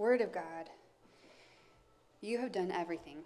Word 0.00 0.22
of 0.22 0.32
God, 0.32 0.70
you 2.22 2.38
have 2.38 2.52
done 2.52 2.72
everything. 2.72 3.18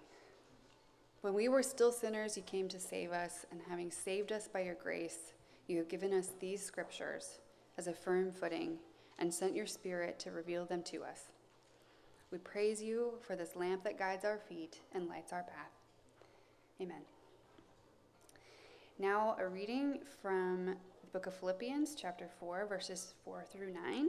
When 1.21 1.33
we 1.33 1.49
were 1.49 1.63
still 1.63 1.93
sinners, 1.93 2.37
you 2.37 2.43
came 2.43 2.67
to 2.67 2.81
save 2.81 3.13
us, 3.13 3.47
and 3.53 3.61
having 3.71 3.93
saved 3.93 4.33
us 4.33 4.49
by 4.49 4.63
your 4.63 4.75
grace, 4.75 5.35
you 5.69 5.79
have 5.79 5.89
given 5.89 6.13
us 6.13 6.31
these 6.41 6.61
scriptures 6.61 7.39
as 7.79 7.87
a 7.87 7.93
firm 7.93 8.33
footing 8.33 8.79
and 9.21 9.33
sent 9.33 9.55
your 9.55 9.69
Spirit 9.69 10.19
to 10.19 10.33
reveal 10.33 10.65
them 10.65 10.83
to 10.83 11.05
us. 11.05 11.29
We 12.33 12.39
praise 12.39 12.83
you 12.83 13.21
for 13.25 13.37
this 13.37 13.55
lamp 13.55 13.85
that 13.85 13.97
guides 13.97 14.25
our 14.25 14.41
feet 14.41 14.81
and 14.93 15.07
lights 15.07 15.33
our 15.33 15.45
path. 15.45 15.71
Amen. 16.81 17.03
Now, 18.99 19.37
a 19.39 19.47
reading 19.47 20.01
from 20.21 20.75
the 21.03 21.07
book 21.13 21.29
of 21.29 21.35
Philippians, 21.35 21.95
chapter 21.95 22.29
4, 22.41 22.67
verses 22.67 23.15
4 23.25 23.45
through 23.53 23.73
9. 23.73 24.09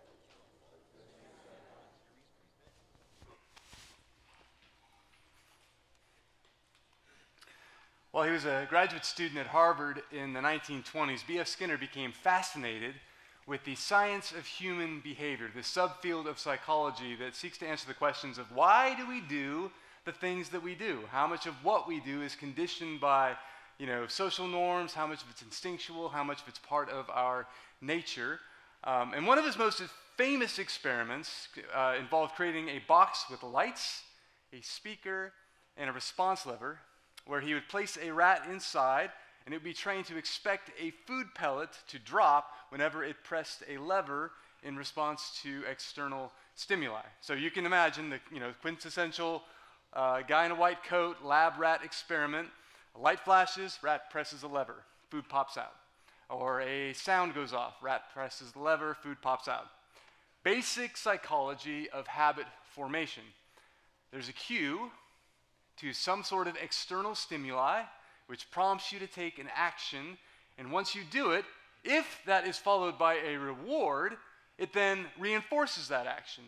While 8.11 8.25
he 8.25 8.31
was 8.31 8.43
a 8.43 8.67
graduate 8.69 9.05
student 9.05 9.39
at 9.39 9.47
Harvard 9.47 10.03
in 10.11 10.33
the 10.33 10.41
1920s, 10.41 11.25
B.F. 11.25 11.47
Skinner 11.47 11.77
became 11.77 12.11
fascinated 12.11 12.95
with 13.47 13.63
the 13.63 13.75
science 13.75 14.33
of 14.33 14.45
human 14.45 14.99
behavior, 14.99 15.49
the 15.55 15.61
subfield 15.61 16.27
of 16.27 16.37
psychology 16.37 17.15
that 17.15 17.35
seeks 17.35 17.57
to 17.59 17.67
answer 17.67 17.87
the 17.87 17.93
questions 17.93 18.37
of 18.37 18.51
why 18.53 18.93
do 18.95 19.07
we 19.07 19.21
do 19.21 19.71
the 20.03 20.11
things 20.11 20.49
that 20.49 20.61
we 20.61 20.75
do? 20.75 20.99
How 21.09 21.25
much 21.25 21.45
of 21.45 21.53
what 21.63 21.87
we 21.87 22.01
do 22.01 22.21
is 22.21 22.35
conditioned 22.35 22.99
by, 22.99 23.33
you 23.77 23.87
know, 23.87 24.07
social 24.07 24.45
norms, 24.45 24.93
how 24.93 25.07
much 25.07 25.23
of 25.23 25.29
it's 25.29 25.41
instinctual, 25.41 26.09
how 26.09 26.23
much 26.23 26.41
of 26.41 26.49
it's 26.49 26.59
part 26.59 26.89
of 26.89 27.09
our 27.09 27.47
nature. 27.79 28.41
Um, 28.83 29.13
and 29.13 29.25
one 29.25 29.37
of 29.37 29.45
his 29.45 29.57
most 29.57 29.81
famous 30.17 30.59
experiments 30.59 31.47
uh, 31.73 31.95
involved 31.97 32.35
creating 32.35 32.67
a 32.67 32.79
box 32.89 33.23
with 33.31 33.41
lights, 33.41 34.03
a 34.51 34.59
speaker, 34.59 35.31
and 35.77 35.89
a 35.89 35.93
response 35.93 36.45
lever 36.45 36.79
where 37.25 37.41
he 37.41 37.53
would 37.53 37.67
place 37.67 37.97
a 38.01 38.11
rat 38.11 38.43
inside 38.49 39.11
and 39.45 39.53
it 39.53 39.57
would 39.57 39.63
be 39.63 39.73
trained 39.73 40.05
to 40.05 40.17
expect 40.17 40.71
a 40.79 40.91
food 41.07 41.27
pellet 41.33 41.69
to 41.87 41.99
drop 41.99 42.51
whenever 42.69 43.03
it 43.03 43.23
pressed 43.23 43.63
a 43.67 43.77
lever 43.77 44.31
in 44.63 44.75
response 44.75 45.39
to 45.41 45.63
external 45.69 46.31
stimuli. 46.55 47.01
So 47.21 47.33
you 47.33 47.49
can 47.49 47.65
imagine 47.65 48.09
the 48.09 48.19
you 48.31 48.39
know, 48.39 48.53
quintessential 48.61 49.41
uh, 49.93 50.21
guy 50.21 50.45
in 50.45 50.51
a 50.51 50.55
white 50.55 50.83
coat, 50.83 51.17
lab 51.23 51.53
rat 51.57 51.81
experiment. 51.83 52.49
A 52.95 52.99
light 52.99 53.19
flashes, 53.19 53.79
rat 53.81 54.09
presses 54.11 54.43
a 54.43 54.47
lever, 54.47 54.83
food 55.09 55.27
pops 55.27 55.57
out. 55.57 55.73
Or 56.29 56.61
a 56.61 56.93
sound 56.93 57.33
goes 57.33 57.53
off, 57.53 57.73
rat 57.81 58.03
presses 58.13 58.51
the 58.51 58.59
lever, 58.59 58.95
food 59.01 59.17
pops 59.21 59.47
out. 59.47 59.67
Basic 60.43 60.97
psychology 60.97 61.89
of 61.89 62.07
habit 62.07 62.45
formation. 62.73 63.23
There's 64.11 64.29
a 64.29 64.33
cue 64.33 64.91
to 65.77 65.93
some 65.93 66.23
sort 66.23 66.47
of 66.47 66.55
external 66.61 67.15
stimuli 67.15 67.83
which 68.27 68.49
prompts 68.49 68.93
you 68.93 68.99
to 68.99 69.07
take 69.07 69.39
an 69.39 69.49
action. 69.53 70.17
And 70.57 70.71
once 70.71 70.95
you 70.95 71.01
do 71.11 71.31
it, 71.31 71.43
if 71.83 72.21
that 72.25 72.47
is 72.47 72.57
followed 72.57 72.97
by 72.97 73.15
a 73.15 73.37
reward, 73.37 74.15
it 74.57 74.71
then 74.71 75.05
reinforces 75.19 75.89
that 75.89 76.07
action. 76.07 76.45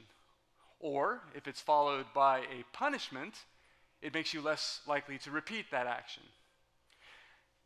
Or 0.80 1.20
if 1.36 1.46
it's 1.46 1.60
followed 1.60 2.06
by 2.14 2.40
a 2.40 2.64
punishment, 2.72 3.34
it 4.02 4.14
makes 4.14 4.34
you 4.34 4.42
less 4.42 4.80
likely 4.88 5.18
to 5.20 5.32
repeat 5.32 5.72
that 5.72 5.88
action. 5.88 6.24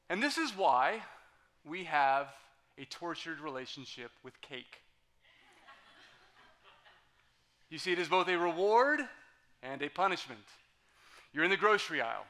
And 0.09 0.23
this 0.23 0.37
is 0.37 0.51
why 0.57 1.01
we 1.63 1.83
have 1.83 2.27
a 2.77 2.85
tortured 2.85 3.39
relationship 3.39 4.11
with 4.23 4.39
cake. 4.41 4.81
You 7.69 7.77
see, 7.77 7.91
it 7.91 7.99
is 7.99 8.07
both 8.07 8.29
a 8.29 8.37
reward 8.37 9.01
and 9.61 9.81
a 9.81 9.89
punishment. 9.89 10.39
You're 11.33 11.43
in 11.43 11.49
the 11.49 11.57
grocery 11.57 12.01
aisle. 12.01 12.25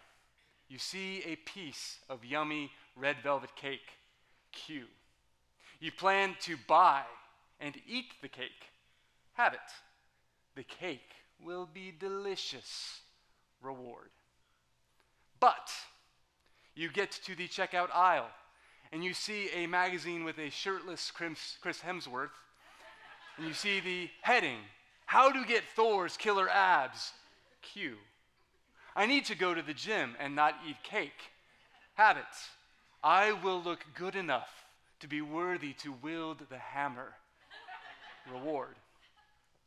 You 0.69 0.78
see 0.78 1.24
a 1.25 1.35
piece 1.35 2.00
of 2.09 2.25
yummy 2.25 2.72
red 2.96 3.18
velvet 3.24 3.56
cake. 3.56 3.94
Cue. 4.52 4.88
You 5.80 5.91
plan 5.91 6.35
to 6.41 6.58
buy 6.68 7.03
and 7.59 7.75
eat 7.88 8.13
the 8.22 8.28
cake. 8.28 8.72
Have 9.34 9.53
it. 9.53 9.59
The 10.56 10.63
cake 10.63 11.12
will 11.44 11.69
be 11.72 11.94
delicious. 11.97 13.02
Reward. 13.62 14.09
But 15.40 15.72
you 16.75 16.90
get 16.90 17.12
to 17.12 17.35
the 17.35 17.47
checkout 17.47 17.90
aisle 17.94 18.29
and 18.91 19.03
you 19.03 19.14
see 19.14 19.50
a 19.53 19.68
magazine 19.68 20.24
with 20.24 20.38
a 20.38 20.50
shirtless 20.50 21.12
Chris 21.12 21.81
Hemsworth, 21.81 22.29
and 23.38 23.46
you 23.46 23.53
see 23.53 23.79
the 23.79 24.09
heading 24.22 24.59
How 25.06 25.31
to 25.31 25.46
Get 25.46 25.64
Thor's 25.75 26.18
Killer 26.18 26.50
Abs. 26.50 27.12
Cue. 27.62 27.97
I 28.97 29.06
need 29.06 29.25
to 29.25 29.35
go 29.35 29.53
to 29.53 29.62
the 29.62 29.75
gym 29.75 30.16
and 30.19 30.35
not 30.35 30.56
eat 30.68 30.81
cake. 30.81 31.31
Habits. 31.94 32.50
I 33.03 33.31
will 33.31 33.62
look 33.62 33.85
good 33.94 34.16
enough 34.16 34.50
to 35.02 35.08
be 35.08 35.22
worthy 35.22 35.74
to 35.74 35.94
wield 36.02 36.41
the 36.50 36.58
hammer. 36.58 37.13
Reward. 38.31 38.75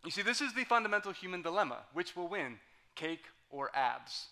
You 0.04 0.10
see, 0.10 0.22
this 0.22 0.40
is 0.40 0.52
the 0.52 0.64
fundamental 0.64 1.12
human 1.12 1.42
dilemma. 1.42 1.78
Which 1.92 2.16
will 2.16 2.26
win, 2.26 2.58
cake 2.96 3.24
or 3.50 3.70
abs? 3.72 4.26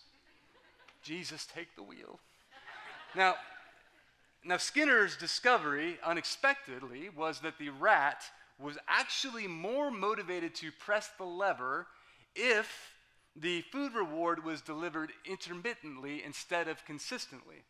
Jesus, 1.01 1.47
take 1.47 1.73
the 1.77 1.83
wheel. 1.83 2.19
Now, 3.15 3.35
now, 4.43 4.57
Skinner's 4.57 5.15
discovery, 5.15 5.97
unexpectedly, 6.05 7.09
was 7.09 7.39
that 7.39 7.57
the 7.57 7.69
rat 7.69 8.23
was 8.57 8.77
actually 8.87 9.47
more 9.47 9.91
motivated 9.91 10.55
to 10.55 10.71
press 10.71 11.09
the 11.17 11.25
lever 11.25 11.87
if 12.35 12.93
the 13.35 13.61
food 13.71 13.93
reward 13.93 14.43
was 14.43 14.61
delivered 14.61 15.11
intermittently 15.25 16.23
instead 16.23 16.67
of 16.67 16.83
consistently. 16.85 17.63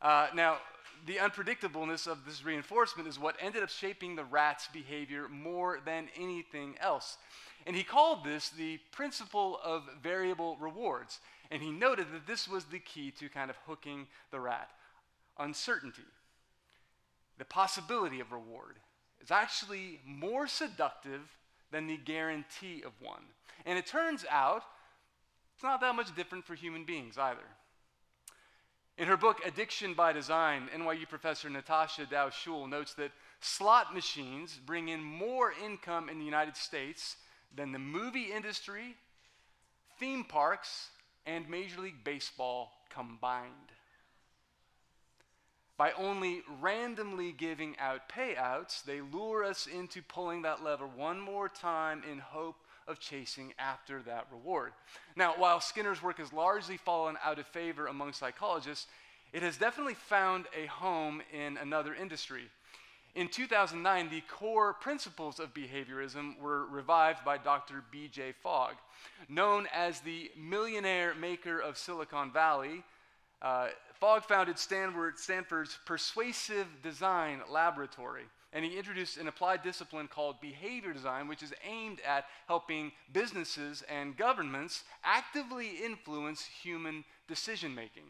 Uh, 0.00 0.28
now, 0.34 0.58
the 1.06 1.16
unpredictableness 1.16 2.06
of 2.06 2.24
this 2.24 2.44
reinforcement 2.44 3.08
is 3.08 3.18
what 3.18 3.36
ended 3.40 3.62
up 3.62 3.68
shaping 3.68 4.14
the 4.14 4.24
rat's 4.24 4.68
behavior 4.68 5.28
more 5.28 5.80
than 5.84 6.08
anything 6.16 6.76
else. 6.80 7.16
And 7.66 7.74
he 7.74 7.82
called 7.82 8.24
this 8.24 8.50
the 8.50 8.78
principle 8.92 9.58
of 9.64 9.82
variable 10.02 10.56
rewards. 10.60 11.20
And 11.50 11.62
he 11.62 11.70
noted 11.70 12.06
that 12.12 12.26
this 12.26 12.48
was 12.48 12.64
the 12.64 12.78
key 12.78 13.10
to 13.12 13.28
kind 13.28 13.50
of 13.50 13.56
hooking 13.66 14.06
the 14.30 14.40
rat. 14.40 14.70
Uncertainty, 15.38 16.02
the 17.38 17.44
possibility 17.44 18.20
of 18.20 18.32
reward, 18.32 18.78
is 19.22 19.30
actually 19.30 20.00
more 20.06 20.46
seductive 20.46 21.22
than 21.70 21.86
the 21.86 21.96
guarantee 21.96 22.82
of 22.84 22.92
one. 23.00 23.22
And 23.66 23.78
it 23.78 23.86
turns 23.86 24.24
out 24.30 24.62
it's 25.54 25.62
not 25.62 25.80
that 25.80 25.94
much 25.94 26.14
different 26.14 26.44
for 26.44 26.54
human 26.54 26.84
beings 26.84 27.16
either. 27.18 27.46
In 28.96 29.08
her 29.08 29.16
book, 29.16 29.40
Addiction 29.44 29.94
by 29.94 30.12
Design, 30.12 30.68
NYU 30.74 31.08
professor 31.08 31.50
Natasha 31.50 32.06
Dow 32.06 32.28
Schüll 32.28 32.68
notes 32.68 32.94
that 32.94 33.10
slot 33.40 33.92
machines 33.92 34.60
bring 34.64 34.88
in 34.88 35.02
more 35.02 35.52
income 35.64 36.08
in 36.08 36.18
the 36.18 36.24
United 36.24 36.56
States 36.56 37.16
than 37.56 37.72
the 37.72 37.78
movie 37.78 38.32
industry, 38.32 38.94
theme 39.98 40.24
parks, 40.24 40.90
and 41.26 41.48
Major 41.48 41.80
League 41.80 42.04
Baseball 42.04 42.70
combined. 42.88 43.72
By 45.76 45.90
only 45.92 46.42
randomly 46.60 47.32
giving 47.32 47.76
out 47.80 48.08
payouts, 48.08 48.84
they 48.84 49.00
lure 49.00 49.42
us 49.42 49.66
into 49.66 50.02
pulling 50.02 50.42
that 50.42 50.62
lever 50.62 50.86
one 50.86 51.18
more 51.18 51.48
time 51.48 52.02
in 52.10 52.18
hope 52.18 52.63
of 52.86 52.98
chasing 52.98 53.52
after 53.58 54.02
that 54.02 54.26
reward. 54.30 54.72
Now, 55.16 55.34
while 55.36 55.60
Skinner's 55.60 56.02
work 56.02 56.18
has 56.18 56.32
largely 56.32 56.76
fallen 56.76 57.16
out 57.24 57.38
of 57.38 57.46
favor 57.46 57.86
among 57.86 58.12
psychologists, 58.12 58.86
it 59.32 59.42
has 59.42 59.56
definitely 59.56 59.94
found 59.94 60.46
a 60.56 60.66
home 60.66 61.22
in 61.32 61.56
another 61.56 61.94
industry. 61.94 62.44
In 63.14 63.28
2009, 63.28 64.10
the 64.10 64.22
core 64.22 64.74
principles 64.74 65.38
of 65.38 65.54
behaviorism 65.54 66.38
were 66.40 66.66
revived 66.66 67.24
by 67.24 67.38
Dr. 67.38 67.84
B.J. 67.92 68.32
Fogg. 68.42 68.74
Known 69.28 69.68
as 69.72 70.00
the 70.00 70.30
millionaire 70.36 71.14
maker 71.14 71.60
of 71.60 71.78
Silicon 71.78 72.32
Valley, 72.32 72.82
uh, 73.40 73.68
Fogg 74.00 74.24
founded 74.24 74.58
Stanford, 74.58 75.18
Stanford's 75.18 75.78
Persuasive 75.86 76.66
Design 76.82 77.40
Laboratory, 77.48 78.24
and 78.54 78.64
he 78.64 78.78
introduced 78.78 79.18
an 79.18 79.26
applied 79.26 79.62
discipline 79.62 80.06
called 80.08 80.40
behavior 80.40 80.92
design, 80.92 81.26
which 81.26 81.42
is 81.42 81.52
aimed 81.68 82.00
at 82.06 82.26
helping 82.46 82.92
businesses 83.12 83.82
and 83.90 84.16
governments 84.16 84.84
actively 85.02 85.72
influence 85.84 86.44
human 86.62 87.04
decision 87.28 87.74
making. 87.74 88.04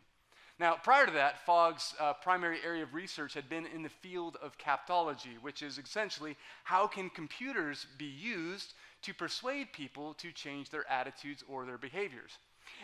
Now, 0.60 0.76
prior 0.80 1.06
to 1.06 1.12
that, 1.12 1.44
Fogg's 1.44 1.94
uh, 1.98 2.12
primary 2.12 2.58
area 2.64 2.84
of 2.84 2.94
research 2.94 3.34
had 3.34 3.48
been 3.48 3.66
in 3.66 3.82
the 3.82 3.88
field 3.88 4.36
of 4.40 4.56
captology, 4.58 5.40
which 5.40 5.62
is 5.62 5.78
essentially 5.78 6.36
how 6.62 6.86
can 6.86 7.10
computers 7.10 7.86
be 7.98 8.04
used 8.04 8.74
to 9.02 9.14
persuade 9.14 9.72
people 9.72 10.14
to 10.14 10.30
change 10.30 10.70
their 10.70 10.88
attitudes 10.88 11.42
or 11.48 11.64
their 11.64 11.78
behaviors. 11.78 12.38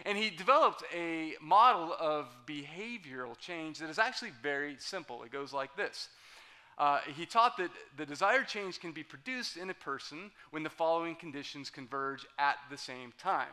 And 0.05 0.19
he 0.19 0.31
developed 0.31 0.83
a 0.95 1.35
model 1.41 1.95
of 1.99 2.27
behavioral 2.47 3.39
change 3.39 3.79
that 3.79 3.89
is 3.89 3.99
actually 3.99 4.33
very 4.43 4.77
simple. 4.79 5.23
It 5.23 5.31
goes 5.31 5.53
like 5.53 5.77
this. 5.77 6.09
Uh, 6.79 7.01
he 7.15 7.27
taught 7.27 7.57
that 7.59 7.71
the 7.97 8.07
desired 8.07 8.49
change 8.49 8.81
can 8.81 8.93
be 8.93 9.03
produced 9.03 9.57
in 9.57 9.71
a 9.71 9.75
person 9.75 10.31
when 10.51 10.63
the 10.63 10.71
following 10.71 11.15
conditions 11.15 11.69
converge 11.69 12.25
at 12.39 12.57
the 12.71 12.79
same 12.79 13.13
time. 13.19 13.53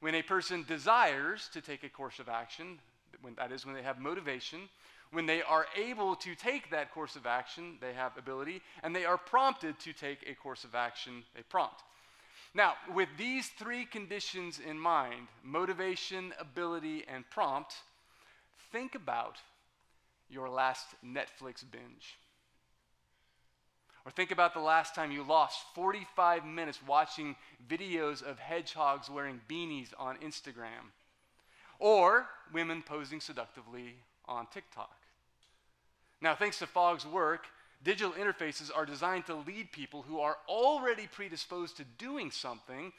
When 0.00 0.14
a 0.14 0.22
person 0.22 0.64
desires 0.66 1.48
to 1.52 1.60
take 1.60 1.84
a 1.84 1.88
course 1.88 2.18
of 2.18 2.28
action, 2.28 2.78
when, 3.22 3.34
that 3.36 3.52
is, 3.52 3.64
when 3.64 3.74
they 3.74 3.82
have 3.82 3.98
motivation, 3.98 4.68
when 5.12 5.26
they 5.26 5.42
are 5.42 5.66
able 5.76 6.14
to 6.16 6.34
take 6.34 6.70
that 6.70 6.92
course 6.92 7.16
of 7.16 7.26
action, 7.26 7.78
they 7.80 7.92
have 7.92 8.16
ability, 8.16 8.62
and 8.82 8.94
they 8.94 9.04
are 9.04 9.18
prompted 9.18 9.78
to 9.80 9.92
take 9.92 10.18
a 10.28 10.34
course 10.34 10.64
of 10.64 10.74
action, 10.74 11.24
they 11.34 11.42
prompt. 11.42 11.82
Now, 12.54 12.74
with 12.94 13.08
these 13.16 13.48
three 13.48 13.84
conditions 13.84 14.58
in 14.58 14.78
mind 14.78 15.28
motivation, 15.44 16.32
ability, 16.38 17.04
and 17.08 17.28
prompt 17.30 17.74
think 18.72 18.94
about 18.94 19.36
your 20.28 20.48
last 20.48 20.86
Netflix 21.04 21.64
binge. 21.68 22.18
Or 24.04 24.10
think 24.10 24.30
about 24.30 24.54
the 24.54 24.60
last 24.60 24.94
time 24.94 25.12
you 25.12 25.22
lost 25.22 25.58
45 25.74 26.44
minutes 26.44 26.80
watching 26.86 27.36
videos 27.68 28.22
of 28.22 28.38
hedgehogs 28.38 29.10
wearing 29.10 29.40
beanies 29.48 29.88
on 29.98 30.16
Instagram 30.18 30.92
or 31.78 32.28
women 32.52 32.82
posing 32.82 33.20
seductively 33.20 33.96
on 34.26 34.46
TikTok. 34.52 34.94
Now, 36.20 36.34
thanks 36.34 36.58
to 36.58 36.66
Fogg's 36.66 37.06
work, 37.06 37.46
digital 37.82 38.12
interfaces 38.12 38.70
are 38.74 38.84
designed 38.84 39.26
to 39.26 39.34
lead 39.34 39.72
people 39.72 40.02
who 40.02 40.20
are 40.20 40.36
already 40.48 41.06
predisposed 41.06 41.78
to 41.78 41.84
doing 41.98 42.30
something, 42.30 42.92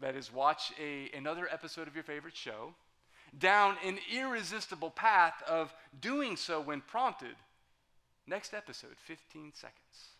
that 0.00 0.16
is, 0.16 0.32
watch 0.32 0.72
a, 0.80 1.10
another 1.16 1.48
episode 1.50 1.86
of 1.86 1.94
your 1.94 2.04
favorite 2.04 2.36
show, 2.36 2.74
down 3.38 3.76
an 3.84 3.98
irresistible 4.14 4.90
path 4.90 5.42
of 5.46 5.72
doing 6.00 6.36
so 6.36 6.60
when 6.60 6.80
prompted. 6.80 7.36
Next 8.26 8.54
episode, 8.54 8.96
15 9.04 9.52
seconds. 9.54 10.15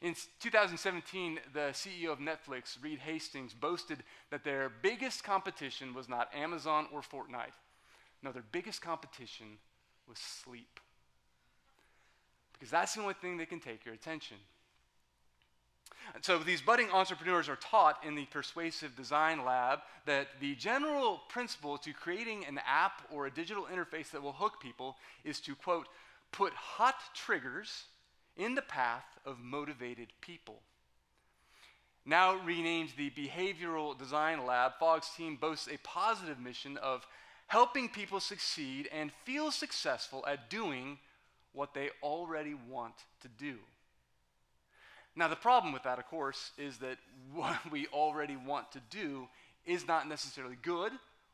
In 0.00 0.14
2017, 0.40 1.40
the 1.52 1.70
CEO 1.72 2.10
of 2.10 2.18
Netflix, 2.18 2.82
Reed 2.82 3.00
Hastings, 3.00 3.52
boasted 3.52 3.98
that 4.30 4.44
their 4.44 4.70
biggest 4.82 5.24
competition 5.24 5.94
was 5.94 6.08
not 6.08 6.32
Amazon 6.34 6.86
or 6.92 7.00
Fortnite. 7.00 7.52
No, 8.22 8.32
their 8.32 8.44
biggest 8.52 8.80
competition 8.80 9.58
was 10.08 10.18
sleep. 10.18 10.80
Because 12.52 12.70
that's 12.70 12.94
the 12.94 13.02
only 13.02 13.14
thing 13.14 13.38
that 13.38 13.48
can 13.48 13.60
take 13.60 13.84
your 13.84 13.94
attention. 13.94 14.36
And 16.14 16.24
so 16.24 16.38
these 16.38 16.60
budding 16.60 16.90
entrepreneurs 16.90 17.48
are 17.48 17.56
taught 17.56 18.04
in 18.04 18.14
the 18.14 18.26
persuasive 18.26 18.96
design 18.96 19.44
lab 19.44 19.80
that 20.06 20.28
the 20.40 20.54
general 20.56 21.20
principle 21.28 21.78
to 21.78 21.92
creating 21.92 22.44
an 22.46 22.58
app 22.66 23.02
or 23.10 23.26
a 23.26 23.30
digital 23.30 23.66
interface 23.72 24.10
that 24.10 24.22
will 24.22 24.32
hook 24.32 24.60
people 24.60 24.96
is 25.24 25.40
to, 25.40 25.54
quote, 25.54 25.88
put 26.32 26.52
hot 26.52 26.96
triggers 27.14 27.84
in 28.40 28.54
the 28.54 28.62
path 28.62 29.18
of 29.26 29.38
motivated 29.38 30.08
people. 30.22 30.60
Now 32.06 32.36
renamed 32.36 32.92
the 32.96 33.10
Behavioral 33.10 33.96
Design 33.98 34.46
Lab, 34.46 34.72
Fogg's 34.80 35.10
team 35.14 35.36
boasts 35.36 35.68
a 35.68 35.78
positive 35.86 36.40
mission 36.40 36.78
of 36.78 37.06
helping 37.48 37.88
people 37.90 38.18
succeed 38.18 38.88
and 38.92 39.12
feel 39.24 39.50
successful 39.50 40.24
at 40.26 40.48
doing 40.48 40.98
what 41.52 41.74
they 41.74 41.90
already 42.02 42.54
want 42.54 42.94
to 43.20 43.28
do. 43.28 43.56
Now, 45.14 45.28
the 45.28 45.36
problem 45.36 45.74
with 45.74 45.82
that, 45.82 45.98
of 45.98 46.06
course, 46.06 46.52
is 46.56 46.78
that 46.78 46.96
what 47.34 47.58
we 47.70 47.88
already 47.88 48.36
want 48.36 48.72
to 48.72 48.80
do 48.88 49.28
is 49.66 49.86
not 49.86 50.08
necessarily 50.08 50.56
good 50.62 50.92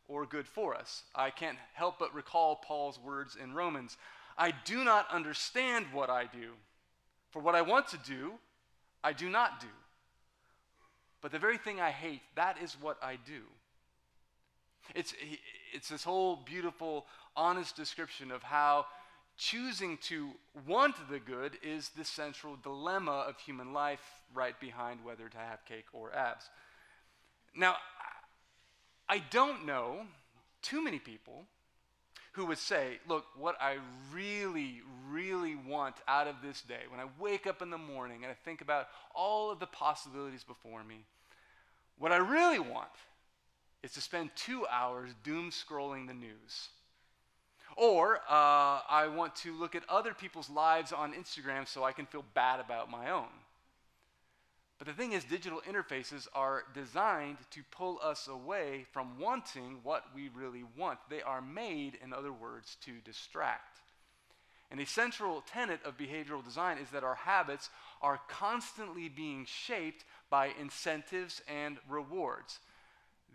or 0.09 0.27
good 0.27 0.49
for 0.49 0.75
us. 0.75 1.03
I 1.15 1.31
can't 1.31 1.59
help 1.75 2.01
but 2.01 2.15
recall 2.15 2.57
Paul's 2.57 2.99
words 2.99 3.37
in 3.41 3.55
Romans 3.55 3.97
I 4.39 4.53
do 4.67 4.85
not 4.85 5.11
understand 5.11 5.87
what 5.95 6.11
I 6.11 6.25
do. 6.25 6.51
For 7.37 7.43
what 7.43 7.55
I 7.55 7.61
want 7.61 7.87
to 7.89 7.99
do, 7.99 8.33
I 9.05 9.13
do 9.13 9.29
not 9.29 9.61
do. 9.61 9.67
But 11.21 11.33
the 11.33 11.39
very 11.39 11.59
thing 11.59 11.83
I 11.83 11.91
hate, 11.91 12.23
that 12.35 12.57
is 12.63 12.79
what 12.81 12.97
I 13.03 13.17
do. 13.27 13.43
It's, 14.95 15.13
it's 15.75 15.91
this 15.91 16.03
whole 16.03 16.37
beautiful, 16.37 17.05
honest 17.37 17.77
description 17.77 18.31
of 18.31 18.43
how 18.43 18.87
choosing 19.37 19.99
to 20.05 20.31
want 20.67 20.95
the 21.11 21.19
good 21.19 21.59
is 21.63 21.91
the 21.91 22.07
central 22.07 22.57
dilemma 22.57 23.27
of 23.29 23.39
human 23.39 23.75
life, 23.75 24.23
right 24.33 24.59
behind 24.59 25.05
whether 25.05 25.29
to 25.29 25.37
have 25.37 25.63
cake 25.67 25.89
or 25.93 26.15
abs. 26.15 26.49
Now, 27.55 27.77
I 29.11 29.19
don't 29.19 29.67
know 29.67 30.07
too 30.63 30.83
many 30.83 30.99
people 30.99 31.45
who 32.37 32.47
would 32.47 32.59
say, 32.59 33.01
Look, 33.09 33.25
what 33.37 33.57
I 33.61 33.79
really, 34.13 34.83
really 35.11 35.57
want 35.57 35.97
out 36.07 36.29
of 36.29 36.37
this 36.43 36.61
day, 36.61 36.83
when 36.91 37.01
I 37.01 37.07
wake 37.19 37.47
up 37.47 37.63
in 37.63 37.71
the 37.71 37.79
morning 37.79 38.23
and 38.23 38.31
I 38.31 38.37
think 38.45 38.61
about 38.61 38.89
all 39.15 39.51
of 39.51 39.59
the 39.59 39.67
possibilities 39.67 40.45
before 40.45 40.85
me, 40.85 41.07
what 41.99 42.13
I 42.13 42.19
really 42.19 42.59
want 42.59 42.91
is 43.83 43.93
to 43.93 44.03
spend 44.03 44.31
two 44.37 44.67
hours 44.67 45.11
doom 45.25 45.51
scrolling 45.51 46.07
the 46.07 46.15
news. 46.15 46.69
Or 47.77 48.17
uh, 48.29 48.81
I 48.89 49.11
want 49.15 49.35
to 49.37 49.53
look 49.53 49.75
at 49.75 49.83
other 49.89 50.13
people's 50.13 50.51
lives 50.51 50.93
on 50.93 51.15
Instagram 51.15 51.67
so 51.67 51.85
I 51.85 51.93
can 51.93 52.07
feel 52.07 52.25
bad 52.35 52.61
about 52.61 52.91
my 52.91 53.11
own. 53.11 53.29
But 54.79 54.89
the 54.89 54.93
thing 54.93 55.13
is, 55.13 55.25
digital 55.25 55.63
interfaces 55.69 56.29
are 56.35 56.65
designed 56.75 57.39
to 57.51 57.63
pull 57.71 57.99
us 58.03 58.29
away 58.29 58.85
from 58.93 59.19
wanting 59.19 59.81
what 59.83 60.05
we 60.15 60.29
really 60.29 60.65
want. 60.77 60.99
They 61.09 61.23
are 61.23 61.41
made, 61.41 61.99
in 62.03 62.13
other 62.13 62.33
words, 62.33 62.77
to 62.85 62.93
distract. 63.05 63.81
And 64.71 64.81
a 64.81 64.87
central 64.87 65.43
tenet 65.43 65.81
of 65.85 65.97
behavioral 65.97 66.45
design 66.45 66.79
is 66.79 66.91
that 66.91 67.05
our 67.05 67.15
habits 67.15 67.71
are 68.03 68.21
constantly 68.29 69.09
being 69.09 69.47
shaped 69.47 70.05
by 70.29 70.51
incentives 70.61 71.41
and 71.49 71.79
rewards 71.89 72.59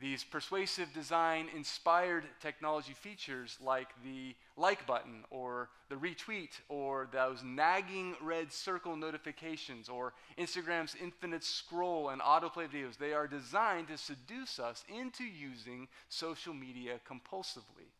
these 0.01 0.23
persuasive 0.23 0.91
design 0.93 1.47
inspired 1.55 2.23
technology 2.41 2.93
features 2.93 3.57
like 3.63 3.89
the 4.03 4.35
like 4.57 4.87
button 4.87 5.23
or 5.29 5.69
the 5.89 5.95
retweet 5.95 6.59
or 6.69 7.07
those 7.13 7.43
nagging 7.43 8.15
red 8.19 8.51
circle 8.51 8.95
notifications 8.95 9.87
or 9.87 10.13
Instagram's 10.39 10.95
infinite 10.99 11.43
scroll 11.43 12.09
and 12.09 12.19
autoplay 12.19 12.67
videos, 12.67 12.97
they 12.97 13.13
are 13.13 13.27
designed 13.27 13.89
to 13.89 13.97
seduce 13.97 14.57
us 14.57 14.83
into 14.89 15.23
using 15.23 15.87
social 16.09 16.53
media 16.53 16.99
compulsively. 17.07 17.91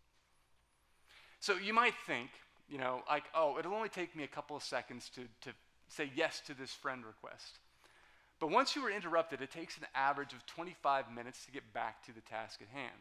So 1.40 1.56
you 1.56 1.74
might 1.74 1.96
think, 2.08 2.32
you 2.68 2.80
know, 2.80 3.04
like, 3.08 3.26
oh, 3.36 3.60
it'll 3.60 3.76
only 3.76 3.90
take 3.90 4.16
me 4.16 4.24
a 4.24 4.28
couple 4.28 4.56
of 4.56 4.64
seconds 4.64 5.10
to, 5.16 5.22
to 5.42 5.56
say 5.88 6.10
yes 6.16 6.42
to 6.48 6.56
this 6.56 6.72
friend 6.72 7.06
request. 7.06 7.60
But 8.42 8.50
once 8.50 8.76
you 8.76 8.84
are 8.88 8.92
interrupted, 8.92 9.42
it 9.42 9.52
takes 9.52 9.78
an 9.78 9.86
average 9.94 10.34
of 10.34 10.44
25 10.48 11.12
minutes 11.14 11.46
to 11.46 11.52
get 11.52 11.74
back 11.74 12.04
to 12.08 12.12
the 12.12 12.22
task 12.22 12.60
at 12.60 12.68
hand. 12.76 12.98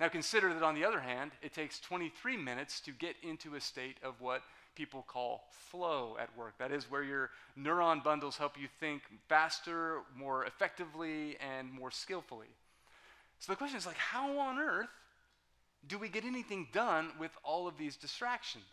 Now 0.00 0.08
consider 0.08 0.54
that 0.54 0.62
on 0.62 0.74
the 0.74 0.86
other 0.86 1.00
hand, 1.00 1.32
it 1.42 1.52
takes 1.52 1.78
23 1.80 2.38
minutes 2.38 2.80
to 2.80 2.92
get 2.92 3.14
into 3.22 3.56
a 3.56 3.60
state 3.60 3.98
of 4.02 4.18
what 4.22 4.40
people 4.74 5.04
call 5.06 5.44
flow 5.70 6.16
at 6.18 6.34
work. 6.34 6.54
That 6.58 6.72
is 6.72 6.90
where 6.90 7.02
your 7.02 7.28
neuron 7.58 8.02
bundles 8.02 8.38
help 8.38 8.58
you 8.58 8.68
think 8.80 9.02
faster, 9.28 9.98
more 10.16 10.46
effectively, 10.46 11.36
and 11.38 11.70
more 11.70 11.90
skillfully. 11.90 12.48
So 13.38 13.52
the 13.52 13.56
question 13.56 13.76
is 13.76 13.84
like, 13.84 13.98
how 13.98 14.38
on 14.38 14.58
earth 14.58 14.88
do 15.86 15.98
we 15.98 16.08
get 16.08 16.24
anything 16.24 16.68
done 16.72 17.10
with 17.18 17.32
all 17.44 17.68
of 17.68 17.76
these 17.76 17.96
distractions? 17.96 18.64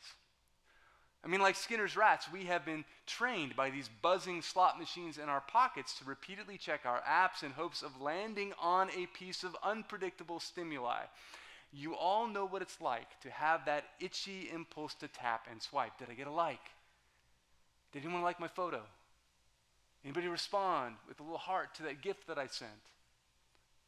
I 1.27 1.29
mean, 1.29 1.41
like 1.41 1.57
Skinner's 1.57 1.98
rats, 1.98 2.31
we 2.31 2.46
have 2.46 2.63
been 2.63 2.86
trained 3.05 3.53
by 3.53 3.69
these 3.69 3.89
buzzing 4.01 4.41
slot 4.41 4.79
machines 4.79 5.17
in 5.17 5.27
our 5.27 5.41
pockets 5.41 6.00
to 6.00 6.05
repeatedly 6.05 6.57
check 6.57 6.86
our 6.86 7.01
apps 7.01 7.43
in 7.43 7.51
hopes 7.51 7.81
of 7.81 8.00
landing 8.01 8.53
on 8.62 8.89
a 8.91 9.07
piece 9.07 9.43
of 9.43 9.53
unpredictable 9.62 10.39
stimuli. 10.39 11.01
You 11.74 11.96
all 11.98 12.27
know 12.27 12.46
what 12.46 12.62
it's 12.62 12.79
like 12.79 13.19
to 13.24 13.29
have 13.29 13.65
that 13.65 13.84
itchy 14.00 14.50
impulse 14.53 14.93
to 14.96 15.10
tap 15.10 15.48
and 15.51 15.62
swipe. 15.62 15.98
Did 15.98 16.10
I 16.10 16.13
get 16.13 16.27
a 16.27 16.31
like? 16.31 16.72
Did 17.91 18.05
anyone 18.05 18.24
like 18.24 18.39
my 18.39 18.48
photo? 18.48 18.84
Anybody 20.05 20.29
respond 20.29 20.96
with 21.10 21.19
a 21.19 21.24
little 21.24 21.38
heart 21.38 21.75
to 21.75 21.84
that 21.84 22.01
gift 22.01 22.27
that 22.27 22.38
I 22.38 22.48
sent? 22.48 22.72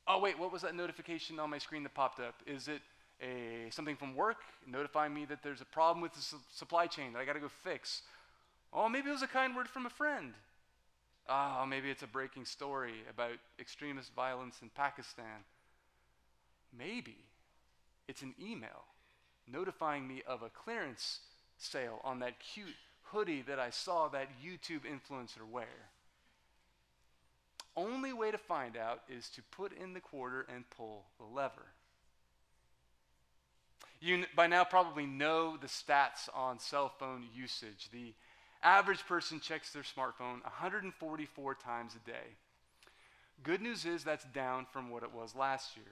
Oh, 0.05 0.19
wait, 0.19 0.37
what 0.37 0.51
was 0.51 0.63
that 0.63 0.75
notification 0.75 1.39
on 1.39 1.49
my 1.49 1.57
screen 1.57 1.83
that 1.83 1.93
popped 1.93 2.19
up? 2.19 2.35
Is 2.45 2.67
it 2.67 2.81
a, 3.21 3.69
something 3.71 3.95
from 3.95 4.15
work 4.15 4.37
notifying 4.67 5.13
me 5.13 5.25
that 5.25 5.43
there's 5.43 5.61
a 5.61 5.65
problem 5.65 6.01
with 6.01 6.13
the 6.13 6.21
su- 6.21 6.37
supply 6.53 6.87
chain 6.87 7.13
that 7.13 7.19
I 7.19 7.25
got 7.25 7.33
to 7.33 7.39
go 7.39 7.49
fix? 7.49 8.01
Oh, 8.71 8.87
maybe 8.87 9.09
it 9.09 9.13
was 9.13 9.21
a 9.21 9.27
kind 9.27 9.55
word 9.55 9.67
from 9.67 9.85
a 9.85 9.89
friend. 9.89 10.33
Oh, 11.27 11.65
maybe 11.67 11.89
it's 11.89 12.03
a 12.03 12.07
breaking 12.07 12.45
story 12.45 13.03
about 13.09 13.33
extremist 13.59 14.13
violence 14.13 14.57
in 14.61 14.69
Pakistan. 14.69 15.43
Maybe 16.75 17.17
it's 18.07 18.21
an 18.21 18.33
email 18.41 18.85
notifying 19.47 20.07
me 20.07 20.21
of 20.27 20.41
a 20.41 20.49
clearance 20.49 21.19
sale 21.57 21.99
on 22.03 22.19
that 22.19 22.39
cute 22.39 22.75
hoodie 23.11 23.43
that 23.43 23.59
I 23.59 23.69
saw 23.69 24.07
that 24.09 24.29
YouTube 24.43 24.81
influencer 24.81 25.47
wear. 25.49 25.89
Only 27.75 28.13
way 28.13 28.31
to 28.31 28.37
find 28.37 28.75
out 28.75 29.01
is 29.09 29.29
to 29.29 29.41
put 29.41 29.71
in 29.77 29.93
the 29.93 29.99
quarter 29.99 30.45
and 30.53 30.69
pull 30.69 31.05
the 31.17 31.25
lever. 31.25 31.67
You 34.01 34.25
by 34.35 34.47
now 34.47 34.63
probably 34.63 35.05
know 35.05 35.57
the 35.57 35.67
stats 35.67 36.29
on 36.33 36.59
cell 36.59 36.91
phone 36.99 37.25
usage. 37.33 37.89
The 37.91 38.13
average 38.63 39.05
person 39.05 39.39
checks 39.39 39.71
their 39.71 39.83
smartphone 39.83 40.41
144 40.43 41.55
times 41.55 41.95
a 41.95 42.09
day. 42.09 42.35
Good 43.43 43.61
news 43.61 43.85
is 43.85 44.03
that's 44.03 44.25
down 44.25 44.65
from 44.71 44.89
what 44.89 45.03
it 45.03 45.13
was 45.13 45.35
last 45.35 45.75
year. 45.77 45.85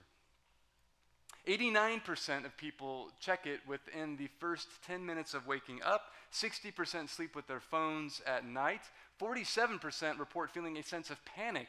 89% 1.48 2.46
of 2.46 2.58
people 2.58 3.10
check 3.22 3.46
it 3.46 3.62
within 3.66 4.18
the 4.18 4.28
first 4.40 4.68
10 4.86 5.06
minutes 5.06 5.34
of 5.34 5.48
waking 5.48 5.82
up. 5.82 6.12
60% 6.34 7.10
sleep 7.10 7.36
with 7.36 7.48
their 7.48 7.62
phones 7.62 8.22
at 8.26 8.46
night. 8.46 8.82
47% 9.22 10.20
report 10.20 10.52
feeling 10.52 10.78
a 10.78 10.84
sense 10.84 11.10
of 11.10 11.24
panic 11.24 11.68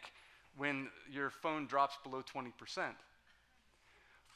when 0.57 0.88
your 1.09 1.30
phone 1.30 1.66
drops 1.66 1.97
below 2.02 2.23
20%. 2.23 2.50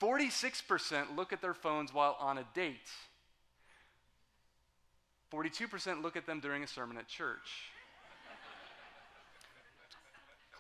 46% 0.03 1.17
look 1.17 1.33
at 1.33 1.41
their 1.41 1.55
phones 1.55 1.95
while 1.95 2.17
on 2.19 2.39
a 2.39 2.45
date. 2.55 2.91
42% 5.33 6.03
look 6.03 6.17
at 6.17 6.27
them 6.27 6.41
during 6.41 6.65
a 6.65 6.67
sermon 6.67 6.97
at 6.99 7.07
church. 7.07 7.71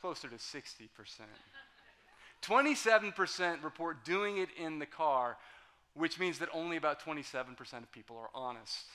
Closer 0.00 0.28
to 0.28 0.36
60%. 0.36 0.88
27% 2.42 3.64
report 3.64 4.04
doing 4.04 4.38
it 4.38 4.48
in 4.56 4.78
the 4.78 4.86
car, 4.86 5.36
which 5.94 6.20
means 6.20 6.38
that 6.38 6.48
only 6.52 6.76
about 6.76 7.02
27% 7.02 7.58
of 7.74 7.92
people 7.92 8.16
are 8.16 8.30
honest. 8.34 8.86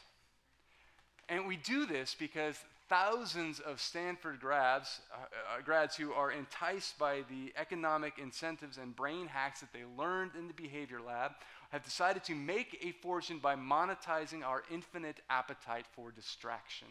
And 1.30 1.46
we 1.46 1.58
do 1.58 1.86
this 1.86 2.16
because 2.18 2.58
thousands 2.90 3.60
of 3.60 3.82
Stanford 3.82 4.40
grads, 4.40 5.02
uh, 5.14 5.18
uh, 5.58 5.62
grads 5.64 5.96
who 5.96 6.14
are 6.14 6.32
enticed 6.32 6.98
by 6.98 7.24
the 7.30 7.54
economic 7.58 8.14
incentives 8.18 8.78
and 8.78 8.96
brain 8.96 9.28
hacks 9.28 9.60
that 9.60 9.74
they 9.74 9.84
learned 9.98 10.32
in 10.38 10.48
the 10.48 10.54
behavior 10.54 11.00
lab 11.02 11.32
have 11.70 11.84
decided 11.84 12.24
to 12.24 12.36
make 12.36 12.80
a 12.82 12.92
fortune 13.02 13.40
by 13.40 13.56
monetizing 13.56 14.44
our 14.44 14.64
infinite 14.72 15.20
appetite 15.30 15.86
for 15.94 16.12
distraction. 16.12 16.88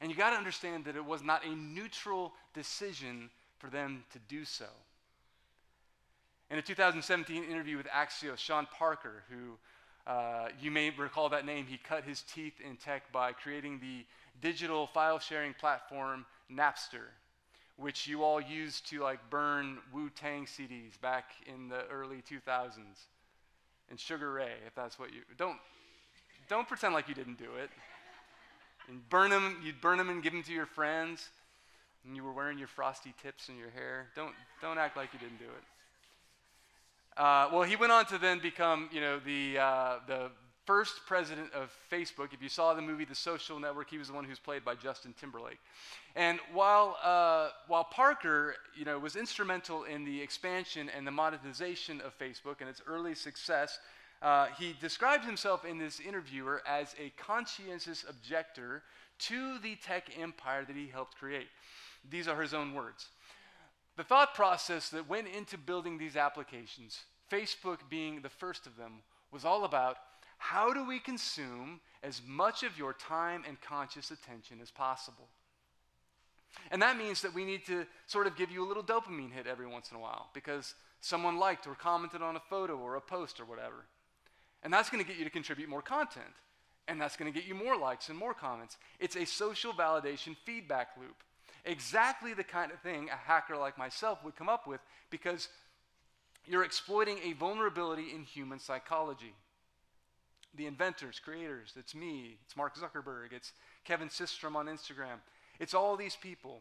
And 0.00 0.10
you 0.10 0.16
got 0.16 0.30
to 0.30 0.36
understand 0.36 0.84
that 0.84 0.96
it 0.96 1.04
was 1.04 1.22
not 1.22 1.44
a 1.44 1.54
neutral 1.54 2.32
decision 2.54 3.30
for 3.58 3.68
them 3.70 4.04
to 4.12 4.18
do 4.28 4.44
so. 4.44 4.66
In 6.50 6.58
a 6.58 6.62
2017 6.62 7.44
interview 7.44 7.76
with 7.76 7.86
Axios, 7.86 8.38
Sean 8.38 8.66
Parker, 8.66 9.24
who 9.28 9.58
uh, 10.08 10.48
you 10.58 10.70
may 10.70 10.88
recall 10.88 11.28
that 11.28 11.44
name, 11.44 11.66
he 11.66 11.76
cut 11.76 12.02
his 12.02 12.22
teeth 12.22 12.54
in 12.66 12.76
tech 12.76 13.12
by 13.12 13.32
creating 13.32 13.78
the 13.78 14.06
digital 14.40 14.86
file 14.86 15.18
sharing 15.18 15.52
platform 15.52 16.24
Napster, 16.50 17.08
which 17.76 18.06
you 18.06 18.24
all 18.24 18.40
used 18.40 18.88
to 18.88 19.00
like 19.00 19.18
burn 19.28 19.78
Wu 19.92 20.08
Tang 20.08 20.46
CDs 20.46 20.98
back 21.02 21.32
in 21.46 21.68
the 21.68 21.86
early 21.92 22.22
2000s, 22.28 22.78
and 23.90 24.00
Sugar 24.00 24.32
Ray, 24.32 24.52
if 24.66 24.74
that's 24.74 24.98
what 24.98 25.12
you 25.12 25.20
don't 25.36 25.58
don't 26.48 26.66
pretend 26.66 26.94
like 26.94 27.08
you 27.08 27.14
didn't 27.14 27.38
do 27.38 27.56
it. 27.62 27.68
And 28.88 29.06
burn 29.10 29.28
them, 29.28 29.58
you'd 29.62 29.82
burn 29.82 29.98
them 29.98 30.08
and 30.08 30.22
give 30.22 30.32
them 30.32 30.42
to 30.44 30.52
your 30.52 30.64
friends, 30.64 31.28
and 32.06 32.16
you 32.16 32.24
were 32.24 32.32
wearing 32.32 32.58
your 32.58 32.68
frosty 32.68 33.12
tips 33.22 33.50
in 33.50 33.58
your 33.58 33.68
hair. 33.68 34.06
Don't 34.16 34.32
don't 34.62 34.78
act 34.78 34.96
like 34.96 35.12
you 35.12 35.18
didn't 35.18 35.38
do 35.38 35.44
it. 35.44 35.77
Uh, 37.18 37.48
well, 37.52 37.62
he 37.64 37.74
went 37.74 37.90
on 37.90 38.06
to 38.06 38.16
then 38.16 38.38
become, 38.38 38.88
you 38.92 39.00
know, 39.00 39.18
the, 39.18 39.58
uh, 39.58 39.96
the 40.06 40.30
first 40.64 41.00
president 41.04 41.52
of 41.52 41.76
Facebook. 41.90 42.32
If 42.32 42.40
you 42.40 42.48
saw 42.48 42.74
the 42.74 42.80
movie 42.80 43.04
The 43.04 43.14
Social 43.16 43.58
Network, 43.58 43.90
he 43.90 43.98
was 43.98 44.06
the 44.06 44.14
one 44.14 44.24
who's 44.24 44.38
played 44.38 44.64
by 44.64 44.76
Justin 44.76 45.12
Timberlake. 45.18 45.58
And 46.14 46.38
while, 46.52 46.96
uh, 47.02 47.48
while 47.66 47.82
Parker, 47.82 48.54
you 48.76 48.84
know, 48.84 49.00
was 49.00 49.16
instrumental 49.16 49.82
in 49.82 50.04
the 50.04 50.22
expansion 50.22 50.88
and 50.96 51.04
the 51.04 51.10
monetization 51.10 52.00
of 52.02 52.16
Facebook 52.16 52.60
and 52.60 52.68
its 52.68 52.82
early 52.86 53.16
success, 53.16 53.80
uh, 54.22 54.46
he 54.56 54.76
described 54.80 55.24
himself 55.24 55.64
in 55.64 55.76
this 55.76 55.98
interviewer 55.98 56.62
as 56.68 56.94
a 57.00 57.10
conscientious 57.20 58.04
objector 58.08 58.84
to 59.18 59.58
the 59.58 59.74
tech 59.84 60.04
empire 60.16 60.64
that 60.64 60.76
he 60.76 60.86
helped 60.86 61.16
create. 61.16 61.48
These 62.08 62.28
are 62.28 62.40
his 62.40 62.54
own 62.54 62.74
words. 62.74 63.08
The 63.98 64.04
thought 64.04 64.32
process 64.32 64.90
that 64.90 65.08
went 65.08 65.26
into 65.26 65.58
building 65.58 65.98
these 65.98 66.14
applications, 66.14 67.02
Facebook 67.32 67.78
being 67.90 68.20
the 68.22 68.28
first 68.28 68.64
of 68.64 68.76
them, 68.76 69.02
was 69.32 69.44
all 69.44 69.64
about 69.64 69.96
how 70.38 70.72
do 70.72 70.86
we 70.86 71.00
consume 71.00 71.80
as 72.04 72.22
much 72.24 72.62
of 72.62 72.78
your 72.78 72.92
time 72.92 73.42
and 73.46 73.60
conscious 73.60 74.12
attention 74.12 74.60
as 74.62 74.70
possible? 74.70 75.26
And 76.70 76.80
that 76.80 76.96
means 76.96 77.22
that 77.22 77.34
we 77.34 77.44
need 77.44 77.66
to 77.66 77.86
sort 78.06 78.28
of 78.28 78.36
give 78.36 78.52
you 78.52 78.64
a 78.64 78.68
little 78.68 78.84
dopamine 78.84 79.32
hit 79.32 79.48
every 79.48 79.66
once 79.66 79.90
in 79.90 79.96
a 79.96 80.00
while 80.00 80.30
because 80.32 80.74
someone 81.00 81.36
liked 81.36 81.66
or 81.66 81.74
commented 81.74 82.22
on 82.22 82.36
a 82.36 82.42
photo 82.48 82.76
or 82.76 82.94
a 82.94 83.00
post 83.00 83.40
or 83.40 83.46
whatever. 83.46 83.84
And 84.62 84.72
that's 84.72 84.90
going 84.90 85.02
to 85.02 85.08
get 85.08 85.18
you 85.18 85.24
to 85.24 85.30
contribute 85.30 85.68
more 85.68 85.82
content. 85.82 86.24
And 86.86 87.00
that's 87.00 87.16
going 87.16 87.30
to 87.30 87.36
get 87.36 87.48
you 87.48 87.56
more 87.56 87.76
likes 87.76 88.10
and 88.10 88.16
more 88.16 88.32
comments. 88.32 88.76
It's 89.00 89.16
a 89.16 89.24
social 89.24 89.72
validation 89.72 90.36
feedback 90.46 90.90
loop 90.96 91.16
exactly 91.64 92.34
the 92.34 92.44
kind 92.44 92.72
of 92.72 92.80
thing 92.80 93.08
a 93.10 93.16
hacker 93.16 93.56
like 93.56 93.78
myself 93.78 94.24
would 94.24 94.36
come 94.36 94.48
up 94.48 94.66
with 94.66 94.80
because 95.10 95.48
you're 96.46 96.64
exploiting 96.64 97.18
a 97.24 97.32
vulnerability 97.34 98.06
in 98.14 98.22
human 98.22 98.58
psychology. 98.58 99.34
The 100.54 100.66
inventors, 100.66 101.20
creators, 101.22 101.74
it's 101.76 101.94
me, 101.94 102.38
it's 102.44 102.56
Mark 102.56 102.76
Zuckerberg, 102.76 103.32
it's 103.32 103.52
Kevin 103.84 104.08
Systrom 104.08 104.56
on 104.56 104.66
Instagram, 104.66 105.20
it's 105.60 105.74
all 105.74 105.96
these 105.96 106.16
people. 106.16 106.60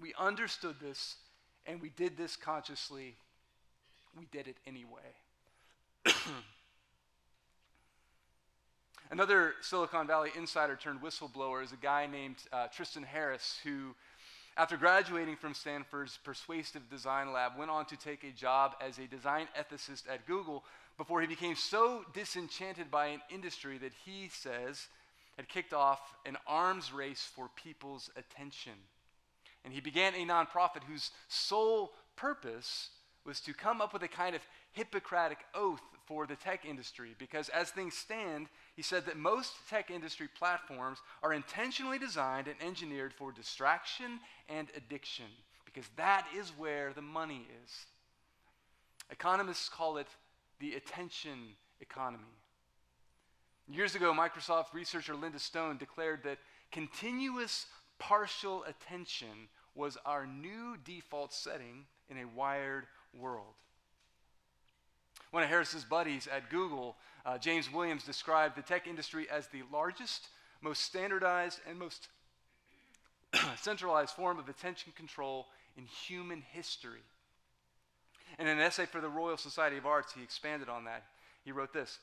We 0.00 0.12
understood 0.18 0.76
this 0.80 1.16
and 1.66 1.80
we 1.80 1.90
did 1.90 2.16
this 2.16 2.36
consciously. 2.36 3.16
We 4.18 4.26
did 4.32 4.48
it 4.48 4.56
anyway. 4.66 5.14
Another 9.12 9.54
Silicon 9.60 10.06
Valley 10.06 10.30
insider 10.36 10.76
turned 10.76 11.02
whistleblower 11.02 11.64
is 11.64 11.72
a 11.72 11.76
guy 11.76 12.06
named 12.06 12.36
uh, 12.52 12.68
Tristan 12.68 13.02
Harris, 13.02 13.58
who, 13.64 13.96
after 14.56 14.76
graduating 14.76 15.34
from 15.34 15.52
Stanford's 15.52 16.16
Persuasive 16.22 16.88
Design 16.88 17.32
Lab, 17.32 17.58
went 17.58 17.72
on 17.72 17.86
to 17.86 17.96
take 17.96 18.22
a 18.22 18.30
job 18.30 18.76
as 18.80 18.98
a 18.98 19.08
design 19.08 19.48
ethicist 19.58 20.08
at 20.08 20.28
Google 20.28 20.62
before 20.96 21.20
he 21.20 21.26
became 21.26 21.56
so 21.56 22.04
disenchanted 22.14 22.88
by 22.88 23.06
an 23.06 23.20
industry 23.34 23.78
that 23.78 23.92
he 24.04 24.28
says 24.28 24.86
had 25.36 25.48
kicked 25.48 25.72
off 25.72 26.14
an 26.24 26.36
arms 26.46 26.92
race 26.92 27.28
for 27.34 27.50
people's 27.56 28.10
attention. 28.16 28.74
And 29.64 29.74
he 29.74 29.80
began 29.80 30.14
a 30.14 30.24
nonprofit 30.24 30.84
whose 30.88 31.10
sole 31.26 31.94
purpose 32.14 32.90
was 33.24 33.40
to 33.40 33.54
come 33.54 33.80
up 33.80 33.92
with 33.92 34.04
a 34.04 34.08
kind 34.08 34.36
of 34.36 34.42
Hippocratic 34.72 35.38
oath 35.52 35.82
for 36.06 36.26
the 36.26 36.36
tech 36.36 36.64
industry 36.64 37.14
because, 37.18 37.48
as 37.50 37.70
things 37.70 37.96
stand, 37.96 38.48
he 38.80 38.82
said 38.82 39.04
that 39.04 39.18
most 39.18 39.52
tech 39.68 39.90
industry 39.90 40.26
platforms 40.38 41.00
are 41.22 41.34
intentionally 41.34 41.98
designed 41.98 42.48
and 42.48 42.56
engineered 42.66 43.12
for 43.12 43.30
distraction 43.30 44.18
and 44.48 44.68
addiction 44.74 45.26
because 45.66 45.84
that 45.96 46.26
is 46.34 46.48
where 46.56 46.94
the 46.94 47.02
money 47.02 47.46
is. 47.62 47.84
Economists 49.10 49.68
call 49.68 49.98
it 49.98 50.06
the 50.60 50.76
attention 50.76 51.50
economy. 51.82 52.24
Years 53.68 53.94
ago, 53.94 54.14
Microsoft 54.14 54.72
researcher 54.72 55.14
Linda 55.14 55.38
Stone 55.38 55.76
declared 55.76 56.22
that 56.22 56.38
continuous 56.72 57.66
partial 57.98 58.64
attention 58.64 59.50
was 59.74 59.98
our 60.06 60.26
new 60.26 60.78
default 60.86 61.34
setting 61.34 61.84
in 62.08 62.16
a 62.16 62.24
wired 62.34 62.86
world. 63.12 63.56
One 65.32 65.42
of 65.42 65.50
Harris's 65.50 65.84
buddies 65.84 66.26
at 66.26 66.48
Google, 66.48 66.96
uh, 67.24 67.38
James 67.38 67.72
Williams, 67.72 68.04
described 68.04 68.56
the 68.56 68.62
tech 68.62 68.86
industry 68.86 69.26
as 69.30 69.46
the 69.48 69.62
largest, 69.72 70.28
most 70.60 70.82
standardized, 70.82 71.60
and 71.68 71.78
most 71.78 72.08
centralized 73.56 74.14
form 74.14 74.38
of 74.38 74.48
attention 74.48 74.92
control 74.96 75.46
in 75.76 75.84
human 75.84 76.42
history. 76.52 77.02
In 78.38 78.46
an 78.46 78.58
essay 78.58 78.86
for 78.86 79.00
the 79.00 79.08
Royal 79.08 79.36
Society 79.36 79.76
of 79.76 79.86
Arts, 79.86 80.12
he 80.12 80.22
expanded 80.22 80.68
on 80.68 80.84
that. 80.84 81.04
He 81.44 81.52
wrote 81.52 81.72
this 81.72 81.98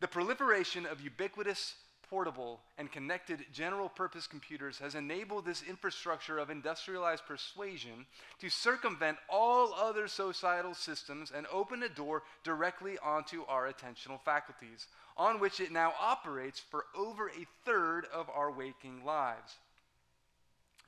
The 0.00 0.08
proliferation 0.08 0.86
of 0.86 1.00
ubiquitous, 1.00 1.74
portable, 2.14 2.60
and 2.78 2.92
connected 2.92 3.44
general 3.52 3.88
purpose 3.88 4.28
computers 4.28 4.78
has 4.78 4.94
enabled 4.94 5.44
this 5.44 5.64
infrastructure 5.68 6.38
of 6.38 6.48
industrialized 6.48 7.26
persuasion 7.26 8.06
to 8.38 8.48
circumvent 8.48 9.18
all 9.28 9.74
other 9.74 10.06
societal 10.06 10.74
systems 10.74 11.32
and 11.36 11.44
open 11.52 11.82
a 11.82 11.88
door 11.88 12.22
directly 12.44 12.96
onto 13.04 13.42
our 13.48 13.66
attentional 13.66 14.20
faculties, 14.24 14.86
on 15.16 15.40
which 15.40 15.58
it 15.58 15.72
now 15.72 15.92
operates 16.00 16.60
for 16.60 16.84
over 16.96 17.30
a 17.30 17.48
third 17.64 18.06
of 18.14 18.30
our 18.32 18.52
waking 18.52 19.04
lives. 19.04 19.56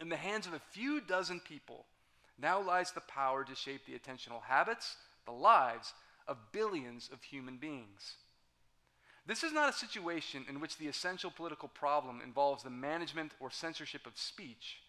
In 0.00 0.08
the 0.08 0.14
hands 0.14 0.46
of 0.46 0.54
a 0.54 0.62
few 0.70 1.00
dozen 1.00 1.40
people, 1.40 1.86
now 2.40 2.62
lies 2.62 2.92
the 2.92 3.00
power 3.00 3.42
to 3.42 3.54
shape 3.56 3.80
the 3.84 3.98
attentional 3.98 4.42
habits, 4.44 4.94
the 5.24 5.32
lives 5.32 5.92
of 6.28 6.52
billions 6.52 7.10
of 7.12 7.24
human 7.24 7.56
beings. 7.56 8.14
This 9.26 9.42
is 9.42 9.52
not 9.52 9.68
a 9.68 9.72
situation 9.72 10.44
in 10.48 10.60
which 10.60 10.76
the 10.76 10.86
essential 10.86 11.30
political 11.30 11.68
problem 11.68 12.20
involves 12.22 12.62
the 12.62 12.70
management 12.70 13.32
or 13.40 13.50
censorship 13.50 14.06
of 14.06 14.16
speech. 14.16 14.82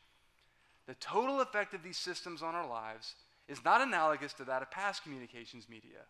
The 0.86 0.94
total 0.96 1.41
effect 1.41 1.74
of 1.74 1.84
these 1.84 1.98
systems 1.98 2.41
on 2.41 2.53
our 2.53 2.67
lives 2.67 3.15
is 3.48 3.65
not 3.65 3.82
analogous 3.82 4.34
to 4.34 4.44
that 4.46 4.62
of 4.62 4.70
past 4.70 5.03
communications 5.03 5.67
media. 5.70 6.06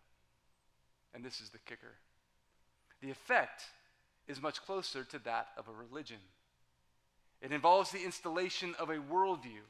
And 1.14 1.24
this 1.24 1.40
is 1.40 1.50
the 1.50 1.58
kicker 1.58 1.94
the 3.00 3.10
effect 3.10 3.62
is 4.26 4.42
much 4.42 4.64
closer 4.64 5.04
to 5.04 5.18
that 5.20 5.48
of 5.56 5.68
a 5.68 5.72
religion. 5.72 6.18
It 7.40 7.52
involves 7.52 7.90
the 7.90 8.04
installation 8.04 8.74
of 8.78 8.90
a 8.90 8.96
worldview 8.96 9.62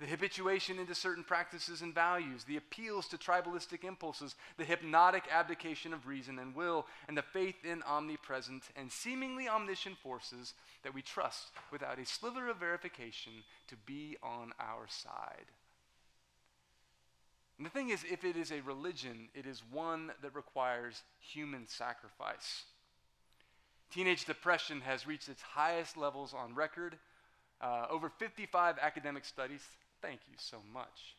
the 0.00 0.06
habituation 0.06 0.78
into 0.78 0.94
certain 0.94 1.22
practices 1.22 1.82
and 1.82 1.94
values, 1.94 2.44
the 2.44 2.56
appeals 2.56 3.06
to 3.08 3.18
tribalistic 3.18 3.84
impulses, 3.84 4.34
the 4.56 4.64
hypnotic 4.64 5.24
abdication 5.30 5.92
of 5.92 6.06
reason 6.06 6.38
and 6.38 6.54
will, 6.54 6.86
and 7.06 7.16
the 7.16 7.22
faith 7.22 7.66
in 7.66 7.82
omnipresent 7.82 8.62
and 8.76 8.90
seemingly 8.90 9.46
omniscient 9.46 9.98
forces 9.98 10.54
that 10.84 10.94
we 10.94 11.02
trust 11.02 11.50
without 11.70 11.98
a 11.98 12.06
sliver 12.06 12.48
of 12.48 12.56
verification 12.56 13.32
to 13.68 13.76
be 13.84 14.16
on 14.22 14.52
our 14.58 14.86
side. 14.88 15.46
And 17.58 17.66
the 17.66 17.70
thing 17.70 17.90
is, 17.90 18.02
if 18.10 18.24
it 18.24 18.38
is 18.38 18.50
a 18.52 18.62
religion, 18.62 19.28
it 19.34 19.44
is 19.44 19.62
one 19.70 20.12
that 20.22 20.34
requires 20.34 21.02
human 21.18 21.66
sacrifice. 21.66 22.64
Teenage 23.92 24.24
depression 24.24 24.80
has 24.80 25.06
reached 25.06 25.28
its 25.28 25.42
highest 25.42 25.98
levels 25.98 26.32
on 26.32 26.54
record. 26.54 26.96
Uh, 27.60 27.84
over 27.90 28.08
55 28.08 28.78
academic 28.80 29.26
studies 29.26 29.60
Thank 30.02 30.20
you 30.28 30.36
so 30.38 30.58
much. 30.72 31.16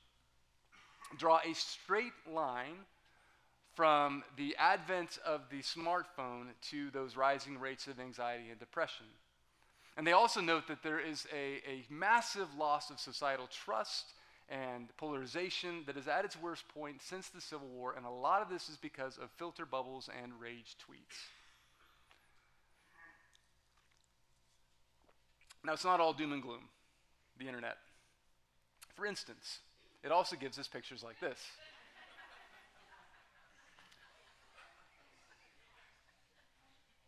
Draw 1.18 1.40
a 1.46 1.54
straight 1.54 2.14
line 2.32 2.86
from 3.74 4.24
the 4.38 4.56
advent 4.58 5.20
of 5.26 5.42
the 5.50 5.62
smartphone 5.62 6.48
to 6.70 6.90
those 6.92 7.16
rising 7.16 7.60
rates 7.60 7.88
of 7.88 8.00
anxiety 8.00 8.50
and 8.50 8.60
depression. 8.60 9.06
And 9.98 10.06
they 10.08 10.12
also 10.14 10.42
note 10.42 10.68
that 10.68 10.84
there 10.84 11.00
is 11.00 11.28
a, 11.34 11.62
a 11.70 11.86
massive 11.90 12.48
loss 12.58 12.90
of 12.90 13.00
societal 13.00 13.48
trust 13.48 14.14
and 14.50 14.88
polarization 14.98 15.84
that 15.86 15.96
is 15.96 16.08
at 16.08 16.26
its 16.26 16.40
worst 16.42 16.68
point 16.74 17.02
since 17.02 17.30
the 17.30 17.40
Civil 17.40 17.68
War, 17.68 17.94
and 17.96 18.06
a 18.06 18.10
lot 18.10 18.42
of 18.42 18.50
this 18.50 18.68
is 18.68 18.78
because 18.78 19.18
of 19.18 19.30
filter 19.38 19.66
bubbles 19.66 20.10
and 20.22 20.34
rage 20.40 20.76
tweets. 20.80 21.30
Now, 25.64 25.74
it's 25.74 25.86
not 25.86 26.00
all 26.00 26.12
doom 26.14 26.34
and 26.34 26.42
gloom, 26.42 26.64
the 27.38 27.48
internet. 27.48 27.78
For 29.02 29.08
instance, 29.08 29.62
it 30.04 30.12
also 30.12 30.36
gives 30.36 30.60
us 30.60 30.68
pictures 30.68 31.02
like 31.02 31.20
this. 31.20 31.40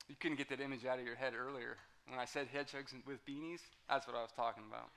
You 0.10 0.16
couldn't 0.20 0.38
get 0.38 0.50
that 0.50 0.60
image 0.60 0.88
out 0.88 0.98
of 0.98 1.06
your 1.06 1.14
head 1.14 1.34
earlier. 1.40 1.78
When 2.08 2.18
I 2.20 2.26
said 2.26 2.48
hedgehogs 2.52 2.96
with 3.06 3.24
beanies, 3.28 3.60
that's 3.88 4.08
what 4.08 4.16
I 4.16 4.24
was 4.24 4.32
talking 4.36 4.64
about. 4.68 4.90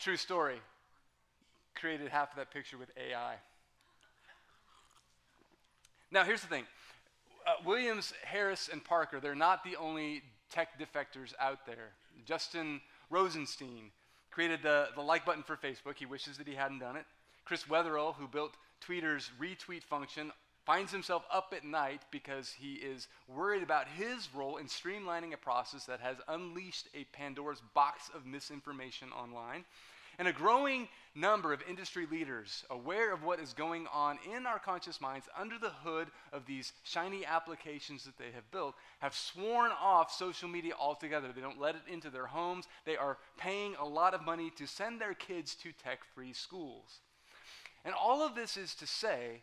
True 0.00 0.16
story. 0.16 0.56
Created 1.76 2.08
half 2.08 2.30
of 2.30 2.38
that 2.38 2.50
picture 2.50 2.76
with 2.76 2.90
AI. 2.96 3.36
Now, 6.10 6.24
here's 6.24 6.42
the 6.42 6.48
thing 6.48 6.64
uh, 7.46 7.62
Williams, 7.64 8.12
Harris, 8.24 8.68
and 8.68 8.84
Parker, 8.84 9.20
they're 9.20 9.36
not 9.36 9.62
the 9.62 9.76
only 9.76 10.24
tech 10.50 10.70
defectors 10.80 11.34
out 11.38 11.66
there. 11.66 11.92
Justin 12.26 12.80
Rosenstein, 13.10 13.92
created 14.32 14.62
the, 14.62 14.88
the 14.96 15.02
like 15.02 15.24
button 15.24 15.42
for 15.42 15.56
Facebook. 15.56 15.96
He 15.98 16.06
wishes 16.06 16.38
that 16.38 16.48
he 16.48 16.54
hadn't 16.54 16.80
done 16.80 16.96
it. 16.96 17.04
Chris 17.44 17.64
Wetherell, 17.64 18.14
who 18.16 18.26
built 18.26 18.56
Twitter's 18.80 19.30
retweet 19.40 19.84
function, 19.84 20.32
finds 20.64 20.92
himself 20.92 21.24
up 21.32 21.52
at 21.56 21.64
night 21.64 22.02
because 22.10 22.52
he 22.52 22.74
is 22.74 23.08
worried 23.28 23.62
about 23.62 23.86
his 23.88 24.28
role 24.34 24.56
in 24.56 24.66
streamlining 24.66 25.32
a 25.32 25.36
process 25.36 25.84
that 25.86 26.00
has 26.00 26.16
unleashed 26.28 26.88
a 26.94 27.04
Pandora's 27.12 27.62
box 27.74 28.10
of 28.14 28.26
misinformation 28.26 29.08
online. 29.12 29.64
And 30.18 30.28
a 30.28 30.32
growing 30.32 30.88
number 31.14 31.52
of 31.52 31.62
industry 31.68 32.06
leaders 32.10 32.64
aware 32.70 33.12
of 33.12 33.22
what 33.22 33.38
is 33.38 33.52
going 33.52 33.86
on 33.92 34.18
in 34.34 34.46
our 34.46 34.58
conscious 34.58 35.00
minds 35.00 35.28
under 35.38 35.58
the 35.58 35.70
hood 35.70 36.08
of 36.32 36.46
these 36.46 36.72
shiny 36.84 37.24
applications 37.26 38.04
that 38.04 38.16
they 38.16 38.30
have 38.34 38.50
built 38.50 38.74
have 39.00 39.14
sworn 39.14 39.70
off 39.80 40.10
social 40.10 40.48
media 40.48 40.72
altogether. 40.78 41.28
They 41.34 41.42
don't 41.42 41.60
let 41.60 41.74
it 41.74 41.82
into 41.86 42.08
their 42.08 42.26
homes. 42.26 42.66
They 42.86 42.96
are 42.96 43.18
paying 43.36 43.74
a 43.78 43.86
lot 43.86 44.14
of 44.14 44.24
money 44.24 44.50
to 44.56 44.66
send 44.66 45.00
their 45.00 45.14
kids 45.14 45.54
to 45.56 45.72
tech 45.72 46.00
free 46.14 46.32
schools. 46.32 47.00
And 47.84 47.94
all 47.94 48.24
of 48.24 48.34
this 48.34 48.56
is 48.56 48.74
to 48.76 48.86
say 48.86 49.42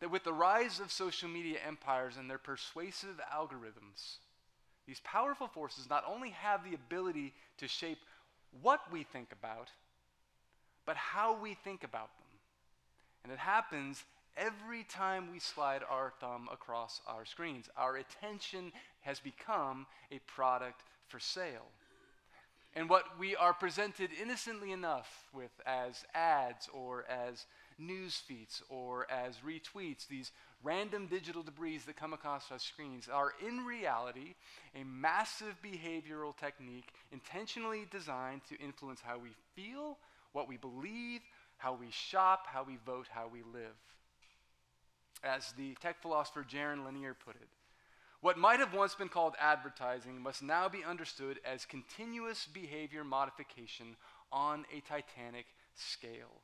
that 0.00 0.10
with 0.10 0.24
the 0.24 0.32
rise 0.32 0.78
of 0.78 0.92
social 0.92 1.28
media 1.28 1.58
empires 1.66 2.16
and 2.16 2.28
their 2.28 2.38
persuasive 2.38 3.20
algorithms, 3.34 4.18
these 4.86 5.00
powerful 5.00 5.48
forces 5.48 5.88
not 5.88 6.04
only 6.08 6.30
have 6.30 6.64
the 6.64 6.74
ability 6.74 7.34
to 7.58 7.68
shape 7.68 7.98
what 8.60 8.80
we 8.92 9.04
think 9.04 9.32
about, 9.32 9.70
but 10.86 10.96
how 10.96 11.38
we 11.40 11.54
think 11.54 11.84
about 11.84 12.10
them. 12.18 12.26
And 13.24 13.32
it 13.32 13.38
happens 13.38 14.04
every 14.36 14.84
time 14.84 15.30
we 15.32 15.38
slide 15.38 15.82
our 15.88 16.12
thumb 16.20 16.48
across 16.52 17.00
our 17.06 17.24
screens. 17.24 17.68
Our 17.76 17.96
attention 17.96 18.72
has 19.02 19.20
become 19.20 19.86
a 20.10 20.18
product 20.20 20.82
for 21.08 21.20
sale. 21.20 21.68
And 22.74 22.88
what 22.88 23.18
we 23.18 23.36
are 23.36 23.52
presented 23.52 24.10
innocently 24.20 24.72
enough 24.72 25.28
with 25.34 25.50
as 25.66 26.04
ads 26.14 26.68
or 26.72 27.04
as 27.08 27.44
news 27.78 28.16
feeds 28.16 28.62
or 28.70 29.06
as 29.10 29.36
retweets, 29.46 30.08
these 30.08 30.30
random 30.64 31.06
digital 31.06 31.42
debris 31.42 31.78
that 31.86 31.96
come 31.96 32.14
across 32.14 32.50
our 32.50 32.58
screens, 32.58 33.08
are 33.12 33.32
in 33.46 33.66
reality 33.66 34.34
a 34.74 34.84
massive 34.84 35.56
behavioral 35.62 36.34
technique 36.36 36.88
intentionally 37.12 37.86
designed 37.90 38.40
to 38.48 38.58
influence 38.58 39.00
how 39.04 39.18
we 39.18 39.30
feel, 39.54 39.98
what 40.32 40.48
we 40.48 40.56
believe, 40.56 41.20
how 41.58 41.74
we 41.74 41.90
shop, 41.90 42.46
how 42.46 42.64
we 42.64 42.78
vote, 42.84 43.06
how 43.10 43.28
we 43.32 43.42
live. 43.42 43.76
As 45.22 45.52
the 45.52 45.74
tech 45.80 46.02
philosopher 46.02 46.44
Jaron 46.48 46.84
Lanier 46.84 47.14
put 47.14 47.36
it, 47.36 47.48
what 48.20 48.38
might 48.38 48.60
have 48.60 48.72
once 48.72 48.94
been 48.94 49.08
called 49.08 49.34
advertising 49.40 50.20
must 50.20 50.42
now 50.42 50.68
be 50.68 50.84
understood 50.84 51.40
as 51.44 51.64
continuous 51.64 52.46
behavior 52.46 53.02
modification 53.02 53.96
on 54.30 54.64
a 54.74 54.80
titanic 54.80 55.46
scale. 55.74 56.40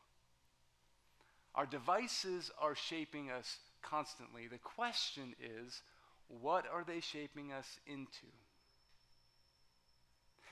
Our 1.55 1.67
devices 1.67 2.51
are 2.61 2.75
shaping 2.75 3.31
us 3.31 3.59
constantly. 3.83 4.47
The 4.49 4.59
question 4.59 5.35
is, 5.41 5.83
what 6.29 6.67
are 6.73 6.85
they 6.85 7.01
shaping 7.01 7.53
us 7.53 7.79
into? 7.87 8.27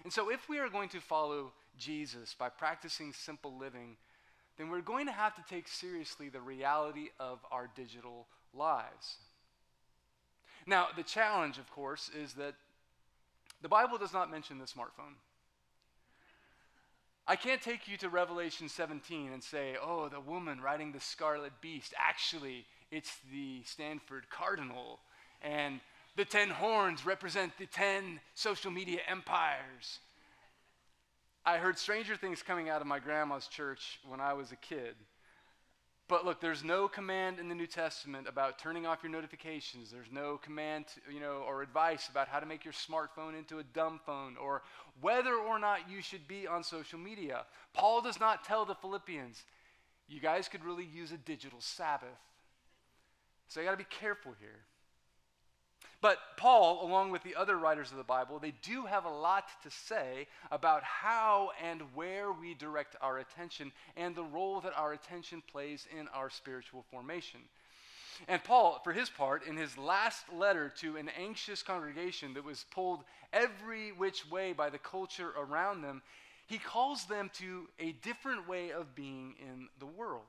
And 0.05 0.13
so, 0.13 0.31
if 0.31 0.49
we 0.49 0.59
are 0.59 0.69
going 0.69 0.89
to 0.91 1.01
follow 1.01 1.53
Jesus 1.79 2.35
by 2.35 2.49
practicing 2.49 3.13
simple 3.13 3.57
living, 3.59 3.97
then 4.57 4.71
we're 4.71 4.81
going 4.81 5.07
to 5.07 5.13
have 5.13 5.35
to 5.37 5.43
take 5.49 5.69
seriously 5.69 6.29
the 6.29 6.41
reality 6.41 7.09
of 7.21 7.41
our 7.51 7.69
digital 7.75 8.27
lives. 8.55 9.17
Now, 10.67 10.89
the 10.97 11.03
challenge, 11.03 11.59
of 11.59 11.71
course, 11.71 12.11
is 12.17 12.35
that 12.35 12.55
the 13.63 13.69
Bible 13.69 13.99
does 13.99 14.13
not 14.13 14.31
mention 14.31 14.59
the 14.59 14.65
smartphone. 14.65 15.15
I 17.29 17.37
can't 17.37 17.61
take 17.61 17.89
you 17.89 17.97
to 17.99 18.09
Revelation 18.09 18.69
17 18.69 19.33
and 19.33 19.43
say, 19.43 19.77
oh, 19.83 20.09
the 20.09 20.21
woman 20.21 20.61
riding 20.61 20.93
the 20.93 21.01
scarlet 21.01 21.53
beast. 21.61 21.93
Actually, 21.99 22.65
it's 22.91 23.17
the 23.33 23.63
Stanford 23.65 24.31
Cardinal. 24.31 25.01
And 25.43 25.81
the 26.17 26.25
ten 26.25 26.49
horns 26.49 27.05
represent 27.05 27.53
the 27.59 27.67
ten 27.67 28.21
social 28.35 28.71
media 28.71 29.01
empires. 29.09 29.99
I 31.49 31.59
heard 31.59 31.79
stranger 31.79 32.17
things 32.17 32.43
coming 32.43 32.69
out 32.69 32.81
of 32.81 32.89
my 32.89 32.99
grandma's 32.99 33.47
church 33.47 34.01
when 34.05 34.21
I 34.21 34.33
was 34.33 34.51
a 34.51 34.57
kid. 34.57 34.97
But 36.09 36.25
look, 36.25 36.41
there's 36.41 36.65
no 36.65 36.89
command 36.89 37.39
in 37.39 37.49
the 37.49 37.55
New 37.55 37.69
Testament 37.69 38.27
about 38.29 38.59
turning 38.59 38.85
off 38.85 39.05
your 39.05 39.13
notifications. 39.13 39.91
There's 39.91 40.11
no 40.11 40.39
command, 40.39 40.87
to, 40.89 41.13
you 41.13 41.21
know, 41.21 41.45
or 41.47 41.63
advice 41.63 42.09
about 42.09 42.27
how 42.27 42.41
to 42.41 42.47
make 42.47 42.65
your 42.65 42.75
smartphone 42.75 43.39
into 43.39 43.61
a 43.61 43.63
dumb 43.63 44.01
phone 44.05 44.37
or 44.37 44.63
whether 45.01 45.35
or 45.35 45.61
not 45.61 45.89
you 45.89 46.03
should 46.03 46.27
be 46.27 46.49
on 46.49 46.65
social 46.65 46.99
media. 46.99 47.45
Paul 47.75 48.03
does 48.03 48.19
not 48.19 48.45
tell 48.45 48.65
the 48.65 48.75
Philippians, 48.75 49.45
you 50.09 50.21
guys 50.21 50.49
could 50.49 50.65
really 50.65 50.85
use 50.85 51.13
a 51.13 51.17
digital 51.17 51.61
Sabbath. 51.61 52.09
So 53.47 53.61
you 53.61 53.67
got 53.67 53.73
to 53.73 53.77
be 53.77 53.85
careful 53.85 54.35
here. 54.41 54.65
But 56.01 56.19
Paul, 56.37 56.87
along 56.87 57.11
with 57.11 57.23
the 57.23 57.35
other 57.35 57.57
writers 57.57 57.91
of 57.91 57.97
the 57.97 58.05
Bible, 58.05 58.39
they 58.39 58.53
do 58.63 58.85
have 58.85 59.07
a 59.07 59.11
lot 59.11 59.49
to 59.63 59.71
say 59.71 60.27
about 60.51 60.83
how 60.83 61.53
and 61.63 61.83
where 61.95 62.33
we 62.33 62.55
direct 62.55 62.97
our 63.01 63.19
attention 63.19 63.73
and 63.97 64.15
the 64.15 64.23
role 64.23 64.61
that 64.61 64.77
our 64.77 64.93
attention 64.93 65.43
plays 65.51 65.87
in 65.99 66.07
our 66.09 66.29
spiritual 66.29 66.85
formation. 66.91 67.41
And 68.29 68.43
Paul, 68.43 68.81
for 68.85 68.93
his 68.93 69.11
part, 69.11 69.47
in 69.47 69.57
his 69.57 69.77
last 69.77 70.33
letter 70.33 70.73
to 70.81 70.97
an 70.97 71.11
anxious 71.19 71.63
congregation 71.63 72.35
that 72.35 72.45
was 72.45 72.65
pulled 72.71 73.05
every 73.33 73.93
which 73.93 74.31
way 74.31 74.53
by 74.53 74.71
the 74.71 74.79
culture 74.79 75.33
around 75.39 75.83
them, 75.83 76.03
he 76.47 76.59
calls 76.59 77.07
them 77.07 77.31
to 77.35 77.69
a 77.79 77.93
different 77.93 78.49
way 78.49 78.71
of 78.71 78.95
being 78.95 79.35
in 79.41 79.69
the 79.79 79.87
world. 79.87 80.25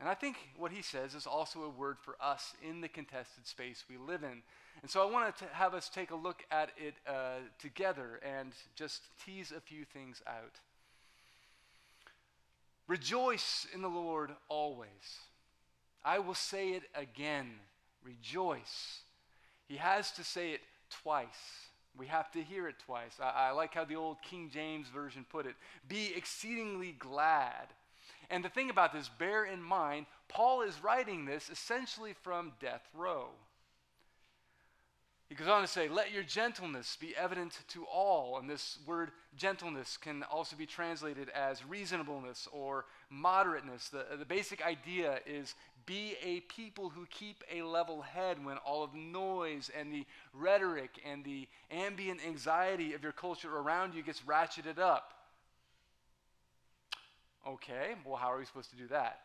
And 0.00 0.08
I 0.08 0.14
think 0.14 0.36
what 0.58 0.72
he 0.72 0.82
says 0.82 1.14
is 1.14 1.26
also 1.26 1.62
a 1.62 1.70
word 1.70 1.96
for 1.98 2.16
us 2.20 2.52
in 2.62 2.80
the 2.80 2.88
contested 2.88 3.46
space 3.46 3.84
we 3.88 3.96
live 3.96 4.22
in. 4.22 4.42
And 4.82 4.90
so 4.90 5.06
I 5.06 5.10
want 5.10 5.36
to 5.38 5.44
have 5.52 5.72
us 5.72 5.88
take 5.88 6.10
a 6.10 6.16
look 6.16 6.44
at 6.50 6.70
it 6.76 6.94
uh, 7.06 7.38
together 7.58 8.20
and 8.22 8.52
just 8.74 9.02
tease 9.24 9.52
a 9.56 9.60
few 9.60 9.84
things 9.84 10.22
out. 10.26 10.60
Rejoice 12.86 13.66
in 13.74 13.82
the 13.82 13.88
Lord 13.88 14.30
always. 14.48 14.88
I 16.04 16.18
will 16.18 16.34
say 16.34 16.70
it 16.70 16.84
again. 16.94 17.52
Rejoice. 18.04 19.00
He 19.66 19.76
has 19.76 20.12
to 20.12 20.22
say 20.22 20.52
it 20.52 20.60
twice. 21.02 21.26
We 21.98 22.06
have 22.06 22.30
to 22.32 22.42
hear 22.42 22.68
it 22.68 22.76
twice. 22.84 23.18
I, 23.20 23.48
I 23.48 23.50
like 23.52 23.74
how 23.74 23.84
the 23.84 23.96
old 23.96 24.18
King 24.22 24.50
James 24.52 24.88
Version 24.88 25.24
put 25.28 25.46
it 25.46 25.54
Be 25.88 26.12
exceedingly 26.14 26.94
glad 26.98 27.68
and 28.30 28.44
the 28.44 28.48
thing 28.48 28.70
about 28.70 28.92
this, 28.92 29.08
bear 29.08 29.44
in 29.44 29.62
mind, 29.62 30.06
Paul 30.28 30.62
is 30.62 30.82
writing 30.82 31.24
this 31.24 31.48
essentially 31.50 32.14
from 32.22 32.52
death 32.60 32.82
row. 32.94 33.28
He 35.28 35.34
goes 35.34 35.48
on 35.48 35.60
to 35.60 35.66
say, 35.66 35.88
Let 35.88 36.12
your 36.12 36.22
gentleness 36.22 36.96
be 37.00 37.16
evident 37.16 37.58
to 37.68 37.84
all. 37.84 38.38
And 38.38 38.48
this 38.48 38.78
word 38.86 39.10
gentleness 39.36 39.96
can 39.96 40.22
also 40.22 40.54
be 40.54 40.66
translated 40.66 41.30
as 41.30 41.64
reasonableness 41.64 42.46
or 42.52 42.84
moderateness. 43.12 43.88
The, 43.90 44.04
the 44.16 44.24
basic 44.24 44.64
idea 44.64 45.18
is 45.26 45.54
be 45.84 46.14
a 46.22 46.40
people 46.40 46.90
who 46.90 47.06
keep 47.06 47.42
a 47.52 47.62
level 47.62 48.02
head 48.02 48.44
when 48.44 48.56
all 48.58 48.84
of 48.84 48.92
the 48.92 48.98
noise 48.98 49.70
and 49.76 49.92
the 49.92 50.04
rhetoric 50.32 50.90
and 51.04 51.24
the 51.24 51.48
ambient 51.70 52.20
anxiety 52.24 52.94
of 52.94 53.02
your 53.02 53.12
culture 53.12 53.56
around 53.56 53.94
you 53.94 54.02
gets 54.02 54.20
ratcheted 54.20 54.78
up. 54.78 55.12
Okay, 57.46 57.94
well, 58.04 58.16
how 58.16 58.32
are 58.32 58.38
we 58.38 58.44
supposed 58.44 58.70
to 58.70 58.76
do 58.76 58.88
that? 58.88 59.20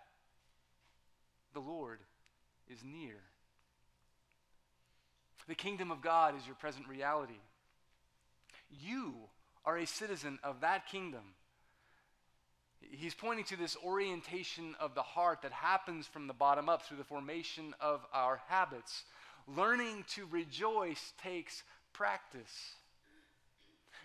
The 1.54 1.60
Lord 1.60 2.00
is 2.72 2.80
near. 2.84 3.18
The 5.48 5.56
kingdom 5.56 5.92
of 5.92 6.02
God 6.02 6.38
is 6.38 6.46
your 6.46 6.56
present 6.56 6.88
reality. 6.88 7.40
You 8.70 9.14
are 9.66 9.78
a 9.78 9.88
citizen 9.88 10.38
of 10.44 10.62
that 10.62 10.88
kingdom. 10.88 11.34
He's 12.80 13.16
pointing 13.16 13.46
to 13.46 13.58
this 13.58 13.76
orientation 13.84 14.76
of 14.80 14.96
the 14.96 15.02
heart 15.02 15.42
that 15.42 15.52
happens 15.52 16.06
from 16.08 16.28
the 16.28 16.34
bottom 16.34 16.70
up 16.70 16.84
through 16.84 16.98
the 16.98 17.04
formation 17.04 17.74
of 17.80 18.06
our 18.14 18.42
habits. 18.48 19.04
Learning 19.48 20.06
to 20.16 20.28
rejoice 20.30 21.14
takes 21.22 21.64
practice. 21.92 22.76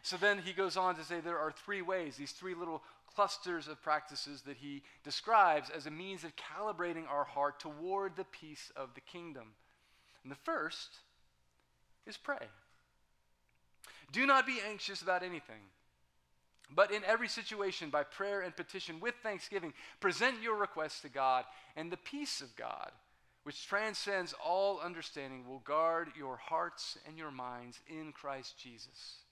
So 0.03 0.17
then 0.17 0.39
he 0.45 0.53
goes 0.53 0.77
on 0.77 0.95
to 0.97 1.05
say 1.05 1.21
there 1.21 1.39
are 1.39 1.53
three 1.53 1.83
ways, 1.83 2.17
these 2.17 2.33
three 2.33 2.55
little 2.55 2.83
clusters 3.17 3.67
of 3.67 3.83
practices 3.83 4.43
that 4.43 4.59
he 4.59 4.83
describes 5.03 5.71
as 5.71 5.87
a 5.87 5.91
means 5.91 6.23
of 6.23 6.35
calibrating 6.37 7.09
our 7.09 7.25
heart 7.25 7.59
toward 7.59 8.15
the 8.15 8.25
peace 8.25 8.71
of 8.77 8.91
the 8.95 9.01
kingdom. 9.01 9.49
And 10.23 10.31
the 10.31 10.37
first 10.45 10.99
is 12.07 12.19
pray. 12.19 12.47
Do 14.13 14.27
not 14.27 14.47
be 14.47 14.59
anxious 14.69 15.01
about 15.01 15.23
anything. 15.23 15.63
But 16.75 16.91
in 16.91 17.05
every 17.05 17.29
situation, 17.29 17.89
by 17.89 18.03
prayer 18.03 18.43
and 18.43 18.55
petition 18.55 19.01
with 19.01 19.15
thanksgiving, 19.23 19.73
present 19.99 20.43
your 20.43 20.57
requests 20.57 21.01
to 21.01 21.09
God, 21.09 21.45
and 21.75 21.91
the 21.91 21.97
peace 21.97 22.43
of 22.43 22.55
God, 22.55 22.91
which 23.45 23.67
transcends 23.67 24.35
all 24.45 24.81
understanding, 24.81 25.49
will 25.49 25.61
guard 25.61 26.09
your 26.19 26.37
hearts 26.37 26.99
and 27.07 27.17
your 27.17 27.31
minds 27.31 27.81
in 27.89 28.13
Christ 28.13 28.59
Jesus. 28.59 29.23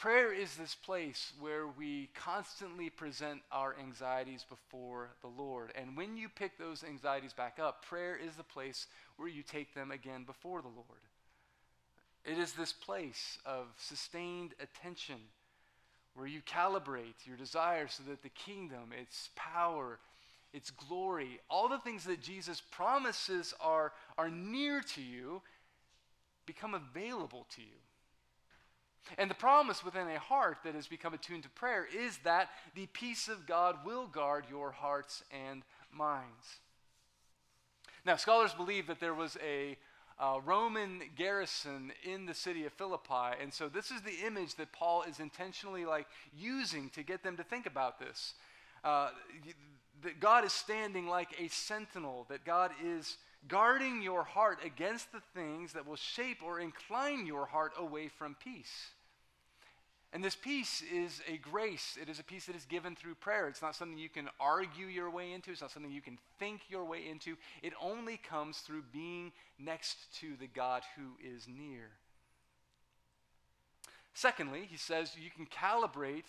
Prayer 0.00 0.32
is 0.32 0.56
this 0.56 0.74
place 0.74 1.34
where 1.40 1.66
we 1.66 2.08
constantly 2.14 2.88
present 2.88 3.42
our 3.52 3.76
anxieties 3.78 4.46
before 4.48 5.10
the 5.20 5.28
Lord. 5.28 5.72
And 5.74 5.94
when 5.94 6.16
you 6.16 6.30
pick 6.30 6.56
those 6.56 6.82
anxieties 6.82 7.34
back 7.34 7.58
up, 7.60 7.84
prayer 7.84 8.16
is 8.16 8.34
the 8.34 8.42
place 8.42 8.86
where 9.18 9.28
you 9.28 9.42
take 9.42 9.74
them 9.74 9.90
again 9.90 10.24
before 10.24 10.62
the 10.62 10.68
Lord. 10.68 11.02
It 12.24 12.38
is 12.38 12.54
this 12.54 12.72
place 12.72 13.36
of 13.44 13.66
sustained 13.76 14.54
attention 14.58 15.16
where 16.14 16.26
you 16.26 16.40
calibrate 16.40 17.26
your 17.26 17.36
desires 17.36 17.92
so 17.98 18.02
that 18.08 18.22
the 18.22 18.30
kingdom, 18.30 18.94
its 18.98 19.28
power, 19.36 19.98
its 20.54 20.70
glory, 20.70 21.40
all 21.50 21.68
the 21.68 21.78
things 21.78 22.04
that 22.04 22.22
Jesus 22.22 22.62
promises 22.70 23.52
are, 23.60 23.92
are 24.16 24.30
near 24.30 24.80
to 24.94 25.02
you 25.02 25.42
become 26.46 26.72
available 26.72 27.46
to 27.54 27.60
you. 27.60 27.76
And 29.18 29.30
the 29.30 29.34
promise 29.34 29.84
within 29.84 30.08
a 30.08 30.18
heart 30.18 30.58
that 30.64 30.74
has 30.74 30.86
become 30.86 31.14
attuned 31.14 31.42
to 31.44 31.48
prayer 31.50 31.86
is 31.92 32.18
that 32.18 32.50
the 32.74 32.86
peace 32.86 33.28
of 33.28 33.46
God 33.46 33.76
will 33.84 34.06
guard 34.06 34.44
your 34.48 34.70
hearts 34.70 35.24
and 35.30 35.62
minds. 35.92 36.60
Now, 38.04 38.16
scholars 38.16 38.54
believe 38.54 38.86
that 38.86 39.00
there 39.00 39.14
was 39.14 39.36
a 39.44 39.76
uh, 40.18 40.38
Roman 40.44 41.02
garrison 41.16 41.92
in 42.04 42.26
the 42.26 42.34
city 42.34 42.66
of 42.66 42.72
Philippi, 42.74 43.36
and 43.40 43.52
so 43.52 43.68
this 43.68 43.90
is 43.90 44.02
the 44.02 44.26
image 44.26 44.54
that 44.56 44.72
Paul 44.72 45.02
is 45.02 45.18
intentionally 45.18 45.86
like 45.86 46.06
using 46.36 46.90
to 46.90 47.02
get 47.02 47.22
them 47.22 47.36
to 47.36 47.42
think 47.42 47.66
about 47.66 47.98
this. 47.98 48.34
Uh, 48.84 49.10
that 50.02 50.20
God 50.20 50.44
is 50.44 50.52
standing 50.52 51.06
like 51.06 51.28
a 51.38 51.48
sentinel, 51.48 52.26
that 52.30 52.44
God 52.44 52.70
is 52.82 53.16
guarding 53.48 54.02
your 54.02 54.24
heart 54.24 54.58
against 54.64 55.12
the 55.12 55.22
things 55.34 55.72
that 55.72 55.86
will 55.86 55.96
shape 55.96 56.38
or 56.44 56.60
incline 56.60 57.26
your 57.26 57.46
heart 57.46 57.72
away 57.78 58.08
from 58.08 58.36
peace. 58.42 58.90
And 60.12 60.24
this 60.24 60.34
peace 60.34 60.82
is 60.92 61.22
a 61.28 61.36
grace. 61.36 61.96
It 62.00 62.08
is 62.08 62.18
a 62.18 62.24
peace 62.24 62.46
that 62.46 62.56
is 62.56 62.64
given 62.64 62.96
through 62.96 63.14
prayer. 63.14 63.46
It's 63.46 63.62
not 63.62 63.76
something 63.76 63.96
you 63.96 64.08
can 64.08 64.28
argue 64.40 64.86
your 64.86 65.08
way 65.08 65.32
into. 65.32 65.52
It's 65.52 65.60
not 65.60 65.70
something 65.70 65.92
you 65.92 66.00
can 66.00 66.18
think 66.38 66.62
your 66.68 66.84
way 66.84 67.06
into. 67.08 67.36
It 67.62 67.74
only 67.80 68.16
comes 68.16 68.58
through 68.58 68.82
being 68.92 69.30
next 69.58 70.12
to 70.20 70.34
the 70.40 70.48
God 70.48 70.82
who 70.96 71.24
is 71.24 71.46
near. 71.46 71.90
Secondly, 74.14 74.66
he 74.68 74.76
says 74.76 75.12
you 75.16 75.30
can 75.30 75.46
calibrate 75.46 76.24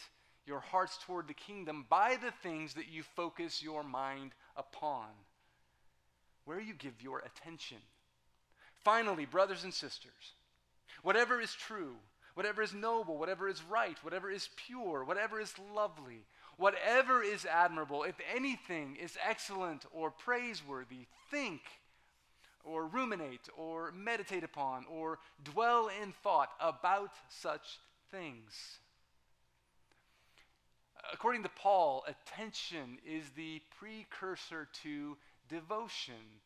your 0.45 0.59
hearts 0.59 0.99
toward 1.03 1.27
the 1.27 1.33
kingdom 1.33 1.85
by 1.89 2.17
the 2.21 2.31
things 2.43 2.75
that 2.75 2.87
you 2.87 3.01
focus 3.01 3.63
your 3.63 3.83
mind 3.83 4.33
upon 4.55 5.07
where 6.45 6.59
you 6.59 6.73
give 6.73 7.01
your 7.01 7.19
attention. 7.19 7.77
Finally, 8.83 9.25
brothers 9.25 9.63
and 9.63 9.73
sisters, 9.73 10.33
whatever 11.03 11.39
is 11.39 11.53
true, 11.53 11.95
whatever 12.33 12.61
is 12.61 12.73
noble, 12.73 13.17
whatever 13.17 13.47
is 13.47 13.61
right, 13.63 13.97
whatever 14.03 14.29
is 14.29 14.49
pure, 14.55 15.03
whatever 15.03 15.39
is 15.39 15.53
lovely, 15.73 16.25
whatever 16.57 17.21
is 17.21 17.45
admirable, 17.45 18.03
if 18.03 18.15
anything 18.33 18.95
is 18.95 19.17
excellent 19.27 19.85
or 19.91 20.09
praiseworthy, 20.11 21.07
think 21.29 21.61
or 22.63 22.85
ruminate 22.85 23.49
or 23.57 23.91
meditate 23.91 24.43
upon 24.43 24.85
or 24.89 25.19
dwell 25.43 25.89
in 26.01 26.13
thought 26.23 26.49
about 26.59 27.11
such 27.29 27.79
things. 28.11 28.79
According 31.11 31.43
to 31.43 31.49
Paul, 31.49 32.05
attention 32.07 32.99
is 33.05 33.25
the 33.35 33.61
precursor 33.79 34.67
to 34.83 35.17
devotion. 35.51 36.39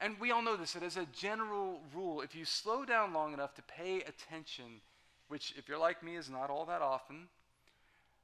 And 0.00 0.18
we 0.18 0.30
all 0.30 0.42
know 0.42 0.56
this 0.56 0.72
that 0.72 0.82
as 0.82 0.96
a 0.96 1.06
general 1.06 1.80
rule, 1.94 2.20
if 2.20 2.34
you 2.34 2.44
slow 2.44 2.84
down 2.84 3.12
long 3.12 3.32
enough 3.32 3.54
to 3.54 3.62
pay 3.62 4.00
attention, 4.00 4.80
which, 5.28 5.54
if 5.56 5.68
you're 5.68 5.78
like 5.78 6.02
me, 6.02 6.16
is 6.16 6.28
not 6.28 6.50
all 6.50 6.64
that 6.66 6.82
often, 6.82 7.28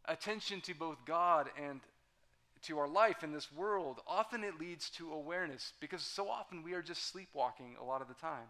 attention 0.07 0.61
to 0.62 0.75
both 0.75 1.05
God 1.05 1.49
and 1.62 1.81
to 2.62 2.79
our 2.79 2.88
life 2.88 3.22
in 3.22 3.33
this 3.33 3.53
world, 3.53 4.01
often 4.07 4.42
it 4.42 4.59
leads 4.59 4.90
to 4.90 5.12
awareness 5.12 5.72
because 5.81 6.03
so 6.03 6.29
often 6.29 6.62
we 6.62 6.72
are 6.72 6.83
just 6.83 7.07
sleepwalking 7.07 7.77
a 7.81 7.85
lot 7.85 8.03
of 8.03 8.09
the 8.09 8.14
time. 8.14 8.49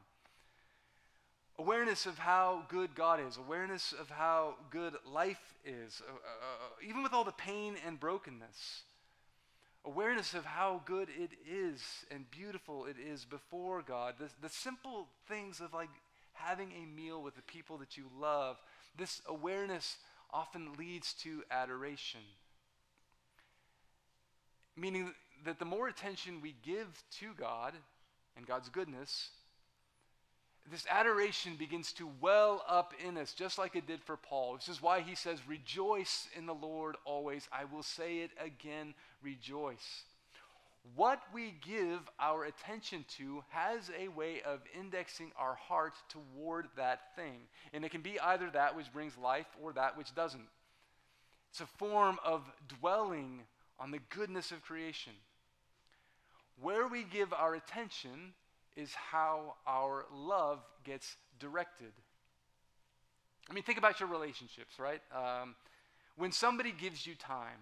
Awareness 1.59 2.07
of 2.07 2.19
how 2.19 2.65
good 2.69 2.95
God 2.95 3.19
is, 3.27 3.39
awareness 3.39 3.93
of 3.99 4.11
how 4.11 4.55
good 4.71 4.95
life 5.11 5.55
is, 5.65 6.03
uh, 6.07 6.13
uh, 6.13 6.15
uh 6.15 6.87
even 6.87 7.03
with 7.03 7.13
all 7.13 7.25
the 7.25 7.33
pain 7.33 7.77
and 7.87 7.99
brokenness. 7.99 8.83
Awareness 9.87 10.35
of 10.35 10.45
how 10.45 10.83
good 10.85 11.09
it 11.09 11.31
is 11.49 11.81
and 12.11 12.31
beautiful 12.31 12.87
it 12.87 12.97
is 12.99 13.25
before 13.25 13.83
God. 13.83 14.15
The, 14.19 14.29
the 14.43 14.49
simple 14.49 15.07
things 15.29 15.61
of 15.61 15.73
like 15.73 15.89
having 16.33 16.73
a 16.73 16.87
meal 16.87 17.23
with 17.23 17.37
the 17.37 17.43
people 17.43 17.79
that 17.79 17.97
you 17.97 18.05
love, 18.21 18.57
this 18.99 19.23
awareness 19.27 19.97
often 20.33 20.75
leads 20.79 21.13
to 21.15 21.43
adoration. 21.51 22.21
Meaning 24.77 25.13
that 25.45 25.59
the 25.59 25.65
more 25.65 25.89
attention 25.89 26.43
we 26.43 26.55
give 26.63 27.03
to 27.21 27.29
God 27.39 27.73
and 28.37 28.47
God's 28.47 28.69
goodness, 28.69 29.31
this 30.71 30.87
adoration 30.91 31.55
begins 31.57 31.93
to 31.95 32.09
well 32.21 32.65
up 32.69 32.93
in 33.05 33.17
us, 33.17 33.33
just 33.33 33.59
like 33.59 33.77
it 33.77 33.87
did 33.87 34.03
for 34.03 34.17
Paul. 34.17 34.57
This 34.57 34.69
is 34.69 34.83
why 34.83 35.01
he 35.01 35.15
says, 35.15 35.39
Rejoice 35.47 36.29
in 36.37 36.47
the 36.47 36.55
Lord 36.55 36.97
always. 37.05 37.49
I 37.53 37.65
will 37.65 37.83
say 37.83 38.19
it 38.19 38.31
again, 38.45 38.95
rejoice. 39.23 40.03
What 40.95 41.21
we 41.33 41.55
give 41.67 42.01
our 42.21 42.45
attention 42.45 43.05
to 43.19 43.43
has 43.49 43.91
a 43.99 44.09
way 44.09 44.43
of 44.43 44.61
indexing 44.79 45.33
our 45.37 45.55
heart 45.55 45.95
toward 46.09 46.69
that 46.77 47.15
thing. 47.17 47.41
And 47.73 47.85
it 47.85 47.91
can 47.91 48.03
be 48.03 48.21
either 48.21 48.51
that 48.51 48.77
which 48.77 48.93
brings 48.93 49.17
life 49.19 49.49
or 49.61 49.73
that 49.73 49.99
which 49.99 50.15
doesn't. 50.15 50.49
It's 51.51 51.61
a 51.61 51.67
form 51.67 52.19
of 52.25 52.43
dwelling 52.69 53.43
on 53.81 53.91
the 53.91 54.01
goodness 54.11 54.53
of 54.53 54.63
creation. 54.63 55.13
Where 56.61 56.87
we 56.87 57.03
give 57.03 57.33
our 57.33 57.55
attention 57.55 58.35
is 58.77 58.93
how 58.95 59.55
our 59.67 60.05
love 60.13 60.61
gets 60.85 61.17
directed. 61.39 61.93
I 63.49 63.55
mean, 63.55 63.65
think 63.65 63.79
about 63.79 64.01
your 64.01 64.09
relationships, 64.09 64.79
right? 64.79 65.01
Um, 65.15 65.55
when 66.17 66.33
somebody 66.33 66.73
gives 66.73 67.07
you 67.07 67.15
time, 67.15 67.59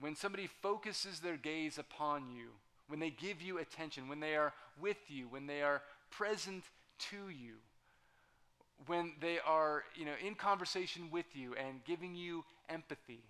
when 0.00 0.14
somebody 0.14 0.46
focuses 0.62 1.20
their 1.20 1.36
gaze 1.36 1.78
upon 1.78 2.30
you, 2.30 2.48
when 2.88 3.00
they 3.00 3.10
give 3.10 3.42
you 3.42 3.58
attention, 3.58 4.08
when 4.08 4.20
they 4.20 4.36
are 4.36 4.52
with 4.80 4.98
you, 5.08 5.26
when 5.28 5.46
they 5.46 5.62
are 5.62 5.82
present 6.10 6.64
to 7.10 7.28
you, 7.28 7.54
when 8.86 9.12
they 9.20 9.38
are, 9.44 9.82
you 9.94 10.04
know, 10.04 10.12
in 10.24 10.34
conversation 10.34 11.10
with 11.10 11.26
you 11.34 11.54
and 11.54 11.84
giving 11.84 12.14
you 12.14 12.44
empathy, 12.68 13.24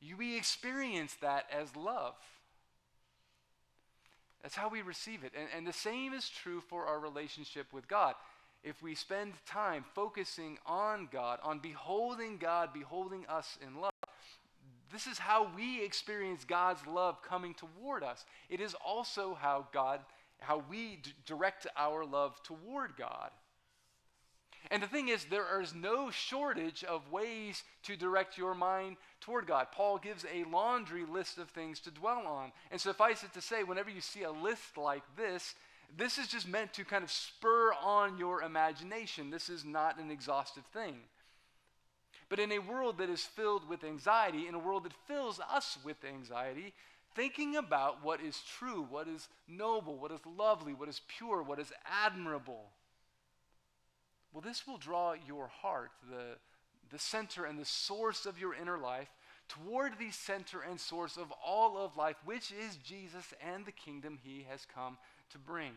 you, 0.00 0.16
we 0.16 0.36
experience 0.36 1.16
that 1.20 1.44
as 1.52 1.76
love. 1.76 2.14
That's 4.48 4.56
how 4.56 4.70
we 4.70 4.80
receive 4.80 5.24
it. 5.24 5.32
And, 5.38 5.46
and 5.54 5.66
the 5.66 5.74
same 5.74 6.14
is 6.14 6.26
true 6.26 6.62
for 6.70 6.86
our 6.86 6.98
relationship 6.98 7.66
with 7.70 7.86
God. 7.86 8.14
If 8.64 8.82
we 8.82 8.94
spend 8.94 9.34
time 9.44 9.84
focusing 9.94 10.56
on 10.64 11.10
God, 11.12 11.38
on 11.42 11.58
beholding 11.58 12.38
God, 12.38 12.72
beholding 12.72 13.26
us 13.28 13.58
in 13.60 13.78
love, 13.78 13.92
this 14.90 15.06
is 15.06 15.18
how 15.18 15.50
we 15.54 15.84
experience 15.84 16.46
God's 16.46 16.80
love 16.86 17.20
coming 17.20 17.52
toward 17.52 18.02
us. 18.02 18.24
It 18.48 18.62
is 18.62 18.74
also 18.82 19.36
how 19.38 19.66
God, 19.70 20.00
how 20.40 20.62
we 20.70 20.96
d- 21.02 21.12
direct 21.26 21.66
our 21.76 22.06
love 22.06 22.42
toward 22.42 22.96
God. 22.96 23.28
And 24.70 24.82
the 24.82 24.86
thing 24.86 25.08
is, 25.08 25.24
there 25.24 25.60
is 25.60 25.74
no 25.74 26.10
shortage 26.10 26.84
of 26.84 27.10
ways 27.10 27.62
to 27.84 27.96
direct 27.96 28.36
your 28.36 28.54
mind 28.54 28.96
toward 29.20 29.46
God. 29.46 29.68
Paul 29.72 29.98
gives 29.98 30.24
a 30.24 30.48
laundry 30.50 31.04
list 31.06 31.38
of 31.38 31.48
things 31.48 31.80
to 31.80 31.90
dwell 31.90 32.26
on. 32.26 32.52
And 32.70 32.80
suffice 32.80 33.22
it 33.22 33.32
to 33.34 33.40
say, 33.40 33.64
whenever 33.64 33.90
you 33.90 34.00
see 34.00 34.24
a 34.24 34.30
list 34.30 34.76
like 34.76 35.04
this, 35.16 35.54
this 35.96 36.18
is 36.18 36.28
just 36.28 36.46
meant 36.46 36.74
to 36.74 36.84
kind 36.84 37.02
of 37.02 37.10
spur 37.10 37.72
on 37.82 38.18
your 38.18 38.42
imagination. 38.42 39.30
This 39.30 39.48
is 39.48 39.64
not 39.64 39.98
an 39.98 40.10
exhaustive 40.10 40.64
thing. 40.72 40.96
But 42.28 42.38
in 42.38 42.52
a 42.52 42.58
world 42.58 42.98
that 42.98 43.08
is 43.08 43.22
filled 43.22 43.66
with 43.68 43.84
anxiety, 43.84 44.48
in 44.48 44.54
a 44.54 44.58
world 44.58 44.84
that 44.84 44.92
fills 45.06 45.40
us 45.40 45.78
with 45.82 46.04
anxiety, 46.04 46.74
thinking 47.14 47.56
about 47.56 48.04
what 48.04 48.20
is 48.20 48.42
true, 48.58 48.86
what 48.90 49.08
is 49.08 49.28
noble, 49.48 49.96
what 49.96 50.12
is 50.12 50.20
lovely, 50.36 50.74
what 50.74 50.90
is 50.90 51.00
pure, 51.16 51.42
what 51.42 51.58
is 51.58 51.72
admirable, 52.04 52.66
well, 54.32 54.42
this 54.42 54.66
will 54.66 54.78
draw 54.78 55.14
your 55.26 55.48
heart, 55.48 55.90
the, 56.10 56.36
the 56.90 56.98
center 56.98 57.44
and 57.44 57.58
the 57.58 57.64
source 57.64 58.26
of 58.26 58.38
your 58.38 58.54
inner 58.54 58.78
life, 58.78 59.08
toward 59.48 59.98
the 59.98 60.10
center 60.10 60.60
and 60.60 60.78
source 60.78 61.16
of 61.16 61.32
all 61.44 61.78
of 61.78 61.96
life, 61.96 62.16
which 62.24 62.52
is 62.52 62.76
Jesus 62.76 63.32
and 63.46 63.64
the 63.64 63.72
kingdom 63.72 64.18
he 64.22 64.46
has 64.48 64.66
come 64.72 64.98
to 65.30 65.38
bring. 65.38 65.72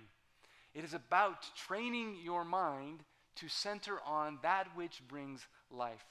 It 0.74 0.84
is 0.84 0.94
about 0.94 1.46
training 1.56 2.18
your 2.24 2.44
mind 2.44 3.04
to 3.36 3.48
center 3.48 4.00
on 4.06 4.40
that 4.44 4.68
which 4.76 5.02
brings 5.08 5.48
life. 5.70 6.06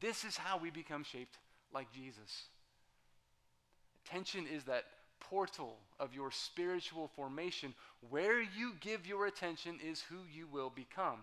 This 0.00 0.24
is 0.24 0.36
how 0.36 0.58
we 0.58 0.70
become 0.70 1.04
shaped 1.04 1.38
like 1.72 1.92
Jesus. 1.92 2.48
Attention 4.04 4.46
is 4.46 4.64
that 4.64 4.84
portal 5.28 5.76
of 5.98 6.14
your 6.14 6.30
spiritual 6.30 7.08
formation. 7.16 7.74
Where 8.10 8.40
you 8.40 8.74
give 8.80 9.06
your 9.06 9.26
attention 9.26 9.78
is 9.84 10.02
who 10.02 10.18
you 10.32 10.46
will 10.46 10.70
become. 10.70 11.20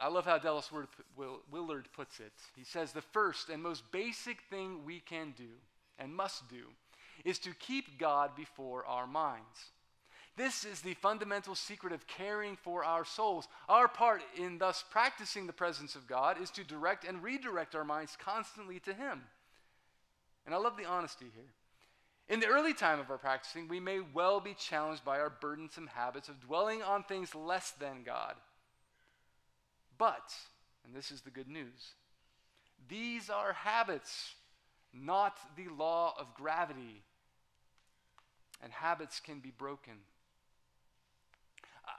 I, 0.00 0.08
love 0.08 0.26
how 0.26 0.36
Dallas 0.36 0.70
Willard 1.50 1.88
puts 1.94 2.20
it. 2.20 2.32
He 2.54 2.64
says, 2.64 2.92
The 2.92 3.00
first 3.00 3.48
and 3.48 3.62
most 3.62 3.90
basic 3.90 4.42
thing 4.50 4.84
we 4.84 5.00
can 5.00 5.32
do 5.36 5.48
and 5.98 6.14
must 6.14 6.48
do 6.50 6.64
is 7.24 7.38
to 7.40 7.54
keep 7.58 7.98
God 7.98 8.36
before 8.36 8.84
our 8.84 9.06
minds. 9.06 9.70
This 10.36 10.64
is 10.64 10.80
the 10.80 10.94
fundamental 10.94 11.54
secret 11.54 11.92
of 11.92 12.06
caring 12.06 12.56
for 12.56 12.84
our 12.84 13.04
souls. 13.04 13.48
Our 13.68 13.86
part 13.86 14.22
in 14.36 14.58
thus 14.58 14.84
practicing 14.90 15.46
the 15.46 15.52
presence 15.52 15.94
of 15.94 16.06
God 16.06 16.40
is 16.40 16.50
to 16.52 16.64
direct 16.64 17.06
and 17.06 17.22
redirect 17.22 17.74
our 17.74 17.84
minds 17.84 18.16
constantly 18.18 18.78
to 18.80 18.94
Him. 18.94 19.22
And 20.46 20.54
I 20.54 20.58
love 20.58 20.76
the 20.76 20.86
honesty 20.86 21.26
here. 21.34 21.52
In 22.32 22.40
the 22.40 22.46
early 22.46 22.72
time 22.72 22.98
of 22.98 23.10
our 23.10 23.18
practicing, 23.18 23.68
we 23.68 23.78
may 23.78 24.00
well 24.00 24.40
be 24.40 24.54
challenged 24.54 25.04
by 25.04 25.20
our 25.20 25.28
burdensome 25.28 25.86
habits 25.86 26.30
of 26.30 26.40
dwelling 26.40 26.82
on 26.82 27.02
things 27.02 27.34
less 27.34 27.72
than 27.72 28.04
God. 28.04 28.36
But, 29.98 30.32
and 30.82 30.94
this 30.96 31.10
is 31.10 31.20
the 31.20 31.30
good 31.30 31.46
news, 31.46 31.92
these 32.88 33.28
are 33.28 33.52
habits, 33.52 34.32
not 34.94 35.36
the 35.56 35.68
law 35.76 36.14
of 36.18 36.32
gravity. 36.32 37.02
And 38.62 38.72
habits 38.72 39.20
can 39.20 39.40
be 39.40 39.50
broken. 39.50 39.98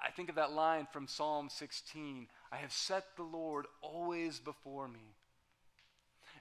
I 0.04 0.10
think 0.10 0.30
of 0.30 0.36
that 0.36 0.52
line 0.52 0.88
from 0.92 1.08
Psalm 1.08 1.48
16 1.48 2.28
I 2.52 2.58
have 2.58 2.72
set 2.72 3.18
the 3.18 3.24
Lord 3.24 3.68
always 3.82 4.40
before 4.40 4.88
me. 4.88 5.14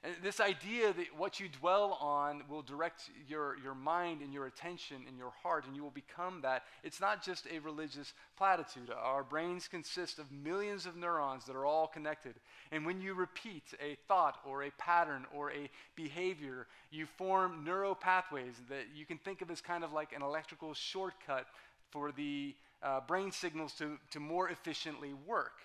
And 0.04 0.14
this 0.20 0.40
idea 0.40 0.92
that 0.92 1.16
what 1.16 1.38
you 1.38 1.48
dwell 1.48 1.96
on 2.00 2.42
will 2.48 2.62
direct 2.62 3.08
your, 3.28 3.56
your 3.62 3.74
mind 3.74 4.20
and 4.20 4.32
your 4.32 4.46
attention 4.46 4.96
and 5.06 5.16
your 5.16 5.32
heart, 5.42 5.64
and 5.64 5.76
you 5.76 5.82
will 5.84 5.90
become 5.90 6.40
that. 6.42 6.64
It's 6.82 7.00
not 7.00 7.22
just 7.22 7.46
a 7.46 7.60
religious 7.60 8.12
platitude. 8.36 8.90
Our 8.90 9.22
brains 9.22 9.68
consist 9.68 10.18
of 10.18 10.32
millions 10.32 10.86
of 10.86 10.96
neurons 10.96 11.44
that 11.44 11.54
are 11.54 11.66
all 11.66 11.86
connected. 11.86 12.34
And 12.72 12.84
when 12.84 13.00
you 13.00 13.14
repeat 13.14 13.62
a 13.80 13.96
thought 14.08 14.38
or 14.44 14.64
a 14.64 14.72
pattern 14.72 15.24
or 15.32 15.52
a 15.52 15.70
behavior, 15.94 16.66
you 16.90 17.06
form 17.06 17.62
neural 17.64 17.94
pathways 17.94 18.54
that 18.68 18.86
you 18.96 19.06
can 19.06 19.18
think 19.18 19.40
of 19.40 19.52
as 19.52 19.60
kind 19.60 19.84
of 19.84 19.92
like 19.92 20.12
an 20.12 20.22
electrical 20.22 20.74
shortcut 20.74 21.46
for 21.90 22.10
the 22.10 22.56
uh, 22.82 22.98
brain 23.06 23.30
signals 23.30 23.72
to, 23.74 23.98
to 24.10 24.18
more 24.18 24.48
efficiently 24.48 25.14
work. 25.26 25.60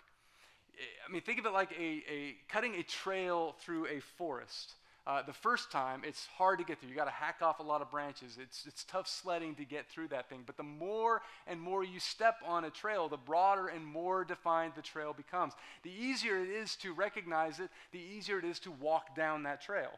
I 1.07 1.11
mean, 1.11 1.21
think 1.21 1.39
of 1.39 1.45
it 1.45 1.53
like 1.53 1.71
a, 1.71 2.03
a 2.11 2.35
cutting 2.49 2.75
a 2.75 2.83
trail 2.83 3.55
through 3.59 3.87
a 3.87 3.99
forest. 4.17 4.73
Uh, 5.07 5.21
the 5.21 5.31
first 5.31 5.71
time, 5.71 6.01
it's 6.05 6.27
hard 6.37 6.59
to 6.59 6.65
get 6.65 6.79
through. 6.79 6.89
You 6.89 6.95
got 6.95 7.05
to 7.05 7.11
hack 7.11 7.37
off 7.41 7.61
a 7.61 7.63
lot 7.63 7.81
of 7.81 7.89
branches. 7.89 8.37
It's, 8.41 8.65
it's 8.67 8.83
tough 8.83 9.07
sledding 9.07 9.55
to 9.55 9.63
get 9.63 9.87
through 9.87 10.09
that 10.09 10.27
thing. 10.29 10.43
But 10.45 10.57
the 10.57 10.63
more 10.63 11.21
and 11.47 11.61
more 11.61 11.81
you 11.81 12.01
step 12.01 12.35
on 12.45 12.65
a 12.65 12.69
trail, 12.69 13.07
the 13.07 13.15
broader 13.15 13.69
and 13.69 13.85
more 13.85 14.25
defined 14.25 14.73
the 14.75 14.81
trail 14.81 15.13
becomes. 15.13 15.53
The 15.83 15.91
easier 15.91 16.39
it 16.39 16.49
is 16.49 16.75
to 16.77 16.91
recognize 16.93 17.61
it, 17.61 17.69
the 17.93 17.99
easier 17.99 18.37
it 18.37 18.43
is 18.43 18.59
to 18.59 18.71
walk 18.71 19.15
down 19.15 19.43
that 19.43 19.61
trail. 19.61 19.91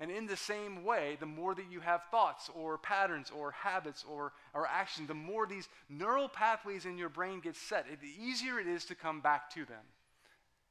And 0.00 0.10
in 0.10 0.26
the 0.26 0.36
same 0.36 0.84
way, 0.84 1.16
the 1.20 1.26
more 1.26 1.54
that 1.54 1.70
you 1.70 1.78
have 1.78 2.02
thoughts 2.10 2.50
or 2.52 2.78
patterns 2.78 3.30
or 3.30 3.52
habits 3.52 4.04
or, 4.08 4.32
or 4.54 4.66
action, 4.66 5.06
the 5.06 5.14
more 5.14 5.46
these 5.46 5.68
neural 5.88 6.28
pathways 6.28 6.84
in 6.84 6.98
your 6.98 7.08
brain 7.08 7.38
get 7.38 7.54
set, 7.54 7.86
the 8.00 8.24
easier 8.24 8.58
it 8.58 8.66
is 8.66 8.84
to 8.86 8.96
come 8.96 9.20
back 9.20 9.50
to 9.54 9.64
them. 9.64 9.84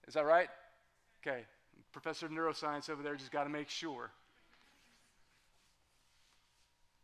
Is 0.07 0.13
that 0.13 0.25
right? 0.25 0.49
Okay. 1.21 1.45
Professor 1.91 2.25
of 2.25 2.31
neuroscience 2.31 2.89
over 2.89 3.03
there 3.03 3.15
just 3.15 3.31
got 3.31 3.43
to 3.43 3.49
make 3.49 3.69
sure. 3.69 4.11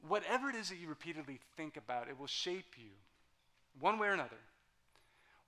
Whatever 0.08 0.50
it 0.50 0.56
is 0.56 0.70
that 0.70 0.78
you 0.78 0.88
repeatedly 0.88 1.40
think 1.56 1.78
about, 1.78 2.10
it 2.10 2.20
will 2.20 2.28
shape 2.28 2.76
you 2.78 2.90
one 3.80 4.00
way 4.00 4.08
or 4.08 4.14
another. 4.14 4.40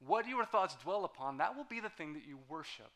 What 0.06 0.28
your 0.28 0.46
thoughts 0.46 0.76
dwell 0.84 1.06
upon, 1.06 1.38
that 1.38 1.56
will 1.56 1.66
be 1.66 1.80
the 1.80 1.90
thing 1.90 2.14
that 2.14 2.28
you 2.28 2.40
worship. 2.50 2.92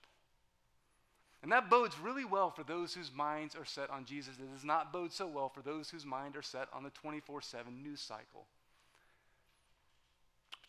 And 1.41 1.52
that 1.52 1.69
bodes 1.69 1.98
really 2.00 2.26
well 2.26 2.50
for 2.50 2.63
those 2.63 2.93
whose 2.93 3.13
minds 3.13 3.56
are 3.56 3.65
set 3.65 3.89
on 3.89 4.06
Jesus. 4.06 4.36
It 4.38 4.52
does 4.52 4.65
not 4.65 4.91
bode 4.91 5.13
so 5.13 5.28
well 5.28 5.50
for 5.50 5.62
those 5.62 5.89
whose 5.89 6.06
mind 6.06 6.36
are 6.36 6.41
set 6.41 6.67
on 6.74 6.84
the 6.84 6.89
24 6.89 7.41
7 7.41 7.82
news 7.82 8.02
cycle. 8.02 8.45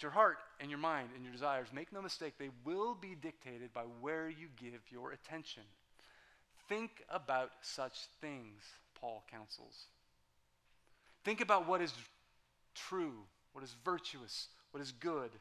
But 0.01 0.05
your 0.05 0.13
heart 0.13 0.39
and 0.61 0.71
your 0.71 0.79
mind 0.79 1.11
and 1.15 1.23
your 1.23 1.33
desires, 1.33 1.69
make 1.75 1.93
no 1.93 2.01
mistake, 2.01 2.33
they 2.39 2.49
will 2.65 2.95
be 2.95 3.15
dictated 3.21 3.75
by 3.75 3.83
where 4.01 4.31
you 4.31 4.49
give 4.57 4.81
your 4.91 5.13
attention. 5.13 5.63
think 6.71 7.03
about 7.11 7.51
such 7.61 8.07
things, 8.23 8.63
Paul 8.99 9.23
counsels. 9.31 9.89
Think 11.23 11.43
about 11.43 11.69
what 11.69 11.83
is 11.83 11.93
true, 12.75 13.13
what 13.53 13.63
is 13.63 13.75
virtuous, 13.85 14.49
what 14.71 14.81
is 14.81 14.91
good. 14.93 15.33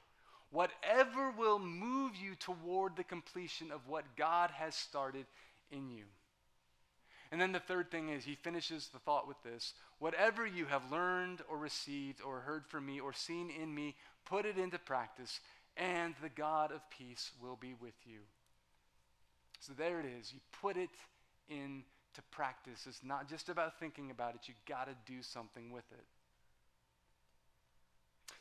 Whatever 0.51 1.31
will 1.31 1.59
move 1.59 2.17
you 2.17 2.35
toward 2.35 2.97
the 2.97 3.05
completion 3.05 3.71
of 3.71 3.87
what 3.87 4.17
God 4.17 4.51
has 4.51 4.75
started 4.75 5.25
in 5.71 5.89
you. 5.89 6.03
And 7.31 7.39
then 7.39 7.51
the 7.51 7.59
third 7.59 7.91
thing 7.91 8.09
is, 8.09 8.23
he 8.25 8.35
finishes 8.35 8.89
the 8.89 8.99
thought 8.99 9.27
with 9.27 9.41
this 9.43 9.73
whatever 9.99 10.47
you 10.47 10.65
have 10.65 10.91
learned 10.91 11.41
or 11.49 11.57
received 11.57 12.21
or 12.21 12.39
heard 12.39 12.65
from 12.65 12.85
me 12.85 12.99
or 12.99 13.13
seen 13.13 13.49
in 13.49 13.73
me, 13.73 13.95
put 14.29 14.45
it 14.45 14.57
into 14.57 14.77
practice, 14.77 15.39
and 15.75 16.13
the 16.21 16.29
God 16.29 16.71
of 16.71 16.81
peace 16.89 17.31
will 17.41 17.57
be 17.59 17.73
with 17.73 17.95
you. 18.05 18.19
So 19.59 19.73
there 19.77 19.99
it 19.99 20.05
is. 20.05 20.31
You 20.33 20.39
put 20.61 20.77
it 20.77 20.89
into 21.49 22.21
practice. 22.31 22.85
It's 22.87 23.03
not 23.03 23.29
just 23.29 23.49
about 23.49 23.79
thinking 23.79 24.11
about 24.11 24.35
it, 24.35 24.41
you 24.47 24.53
got 24.67 24.87
to 24.87 25.11
do 25.11 25.21
something 25.21 25.71
with 25.71 25.85
it. 25.91 26.05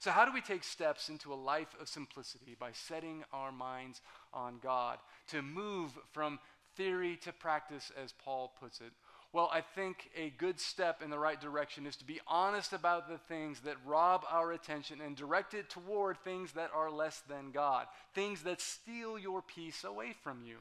So, 0.00 0.12
how 0.12 0.24
do 0.24 0.32
we 0.32 0.40
take 0.40 0.62
steps 0.62 1.08
into 1.08 1.32
a 1.32 1.34
life 1.34 1.74
of 1.80 1.88
simplicity? 1.88 2.56
By 2.58 2.70
setting 2.72 3.24
our 3.32 3.50
minds 3.50 4.00
on 4.32 4.58
God, 4.62 4.98
to 5.30 5.42
move 5.42 5.90
from 6.12 6.38
theory 6.76 7.18
to 7.24 7.32
practice, 7.32 7.90
as 8.00 8.12
Paul 8.12 8.52
puts 8.60 8.80
it. 8.80 8.92
Well, 9.32 9.50
I 9.52 9.60
think 9.60 10.10
a 10.16 10.30
good 10.30 10.58
step 10.58 11.02
in 11.02 11.10
the 11.10 11.18
right 11.18 11.38
direction 11.38 11.86
is 11.86 11.96
to 11.96 12.04
be 12.04 12.20
honest 12.26 12.72
about 12.72 13.08
the 13.08 13.18
things 13.18 13.60
that 13.60 13.76
rob 13.84 14.24
our 14.30 14.52
attention 14.52 15.00
and 15.04 15.14
direct 15.14 15.52
it 15.52 15.68
toward 15.68 16.16
things 16.18 16.52
that 16.52 16.70
are 16.74 16.90
less 16.90 17.22
than 17.28 17.50
God, 17.50 17.86
things 18.14 18.42
that 18.44 18.60
steal 18.60 19.18
your 19.18 19.42
peace 19.42 19.84
away 19.84 20.14
from 20.22 20.40
you. 20.46 20.56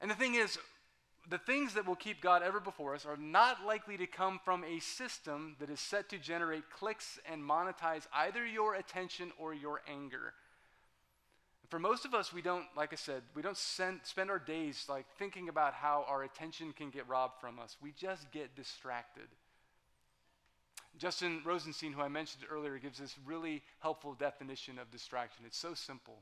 And 0.00 0.10
the 0.10 0.16
thing 0.16 0.34
is, 0.34 0.58
the 1.30 1.38
things 1.38 1.74
that 1.74 1.86
will 1.86 1.94
keep 1.94 2.20
God 2.20 2.42
ever 2.42 2.60
before 2.60 2.94
us 2.94 3.06
are 3.06 3.16
not 3.16 3.64
likely 3.64 3.96
to 3.98 4.06
come 4.06 4.40
from 4.44 4.64
a 4.64 4.80
system 4.80 5.56
that 5.60 5.70
is 5.70 5.80
set 5.80 6.08
to 6.10 6.18
generate 6.18 6.68
clicks 6.70 7.18
and 7.30 7.40
monetize 7.40 8.06
either 8.12 8.44
your 8.44 8.74
attention 8.74 9.32
or 9.38 9.54
your 9.54 9.80
anger. 9.88 10.34
For 11.74 11.80
most 11.80 12.04
of 12.04 12.14
us, 12.14 12.32
we 12.32 12.40
don't, 12.40 12.66
like 12.76 12.92
I 12.92 12.94
said, 12.94 13.22
we 13.34 13.42
don't 13.42 13.56
send, 13.56 13.98
spend 14.04 14.30
our 14.30 14.38
days 14.38 14.86
like 14.88 15.06
thinking 15.18 15.48
about 15.48 15.74
how 15.74 16.04
our 16.06 16.22
attention 16.22 16.72
can 16.72 16.90
get 16.90 17.08
robbed 17.08 17.40
from 17.40 17.58
us. 17.58 17.76
We 17.82 17.90
just 17.90 18.30
get 18.30 18.54
distracted. 18.54 19.26
Justin 20.96 21.42
Rosenstein, 21.44 21.92
who 21.92 22.00
I 22.00 22.06
mentioned 22.06 22.44
earlier, 22.48 22.78
gives 22.78 23.00
this 23.00 23.16
really 23.26 23.60
helpful 23.80 24.14
definition 24.14 24.78
of 24.78 24.92
distraction. 24.92 25.42
It's 25.48 25.58
so 25.58 25.74
simple. 25.74 26.18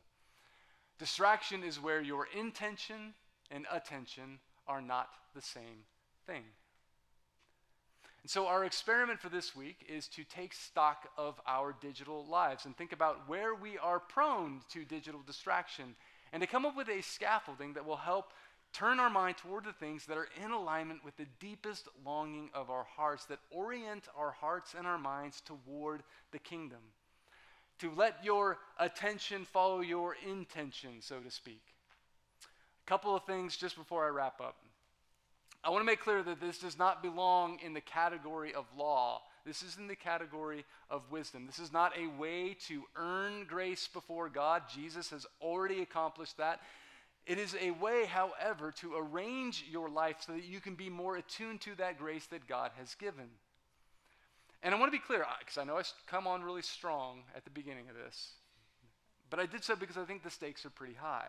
Distraction 0.99 1.63
is 1.63 1.79
where 1.79 2.01
your 2.01 2.29
intention 2.35 3.13
and 3.51 3.67
attention 3.71 4.39
are 4.67 4.81
not 4.81 5.11
the 5.35 5.43
same 5.43 5.85
thing. 6.27 6.45
And 8.23 8.31
so, 8.31 8.47
our 8.47 8.65
experiment 8.65 9.21
for 9.21 9.29
this 9.29 9.57
week 9.57 9.85
is 9.89 10.07
to 10.09 10.23
take 10.23 10.53
stock 10.53 11.09
of 11.19 11.41
our 11.47 11.75
digital 11.81 12.25
lives 12.27 12.67
and 12.67 12.77
think 12.77 12.93
about 12.93 13.29
where 13.29 13.55
we 13.55 13.79
are 13.79 13.99
prone 13.99 14.61
to 14.71 14.85
digital 14.85 15.21
distraction 15.27 15.97
and 16.33 16.41
to 16.41 16.47
come 16.47 16.65
up 16.65 16.77
with 16.77 16.89
a 16.89 17.03
scaffolding 17.03 17.73
that 17.73 17.85
will 17.85 17.97
help 17.97 18.33
turn 18.73 19.01
our 19.01 19.11
mind 19.11 19.37
toward 19.37 19.65
the 19.65 19.73
things 19.73 20.07
that 20.07 20.17
are 20.17 20.29
in 20.43 20.51
alignment 20.51 21.05
with 21.05 21.17
the 21.17 21.27
deepest 21.41 21.89
longing 22.07 22.49
of 22.55 22.71
our 22.71 22.85
hearts, 22.85 23.27
that 23.27 23.41
orient 23.51 24.05
our 24.17 24.31
hearts 24.31 24.75
and 24.77 24.87
our 24.87 24.99
minds 24.99 25.43
toward 25.43 26.03
the 26.31 26.39
kingdom. 26.39 26.79
To 27.81 27.91
let 27.91 28.25
your 28.25 28.59
attention 28.79 29.45
follow 29.45 29.81
your 29.81 30.17
intention, 30.27 31.01
so 31.01 31.19
to 31.19 31.31
speak. 31.31 31.63
A 32.87 32.89
couple 32.89 33.15
of 33.15 33.25
things 33.25 33.57
just 33.57 33.77
before 33.77 34.07
I 34.07 34.11
wrap 34.11 34.41
up. 34.41 34.62
I 35.65 35.71
want 35.71 35.83
to 35.83 35.87
make 35.87 36.01
clear 36.01 36.23
that 36.23 36.41
this 36.41 36.59
does 36.59 36.77
not 36.77 37.03
belong 37.03 37.59
in 37.65 37.73
the 37.73 37.81
category 37.81 38.53
of 38.53 38.67
law. 38.77 39.23
This 39.47 39.63
is 39.63 39.77
in 39.77 39.87
the 39.87 39.97
category 39.97 40.65
of 40.91 41.03
wisdom. 41.11 41.47
This 41.47 41.61
is 41.61 41.73
not 41.73 41.93
a 41.97 42.09
way 42.21 42.57
to 42.69 42.83
earn 42.97 43.45
grace 43.49 43.89
before 43.93 44.29
God. 44.29 44.63
Jesus 44.73 45.11
has 45.11 45.27
already 45.41 45.83
accomplished 45.83 46.37
that. 46.39 46.61
It 47.27 47.39
is 47.39 47.57
a 47.61 47.71
way, 47.71 48.07
however, 48.07 48.73
to 48.81 48.97
arrange 48.97 49.65
your 49.71 49.89
life 49.89 50.17
so 50.27 50.33
that 50.33 50.45
you 50.45 50.61
can 50.61 50.75
be 50.75 50.91
more 50.91 51.17
attuned 51.17 51.61
to 51.63 51.77
that 51.77 51.99
grace 51.99 52.27
that 52.27 52.49
God 52.49 52.73
has 52.79 52.95
given. 52.97 53.29
And 54.65 54.75
I 54.75 54.79
want 54.79 54.93
to 54.93 54.99
be 54.99 55.05
clear, 55.05 55.25
because 55.39 55.59
I 55.59 55.65
know 55.65 55.77
I 55.77 55.83
come 56.07 56.27
on 56.27 56.43
really 56.43 56.63
strong 56.63 57.23
at 57.37 57.45
the 57.45 57.51
beginning 57.51 57.89
of 57.89 57.97
this, 57.97 58.33
but 59.31 59.39
I 59.39 59.47
did 59.47 59.63
so 59.63 59.77
because 59.77 59.97
I 59.97 60.05
think 60.05 60.25
the 60.25 60.31
stakes 60.31 60.67
are 60.67 60.71
pretty 60.71 60.95
high. 60.95 61.27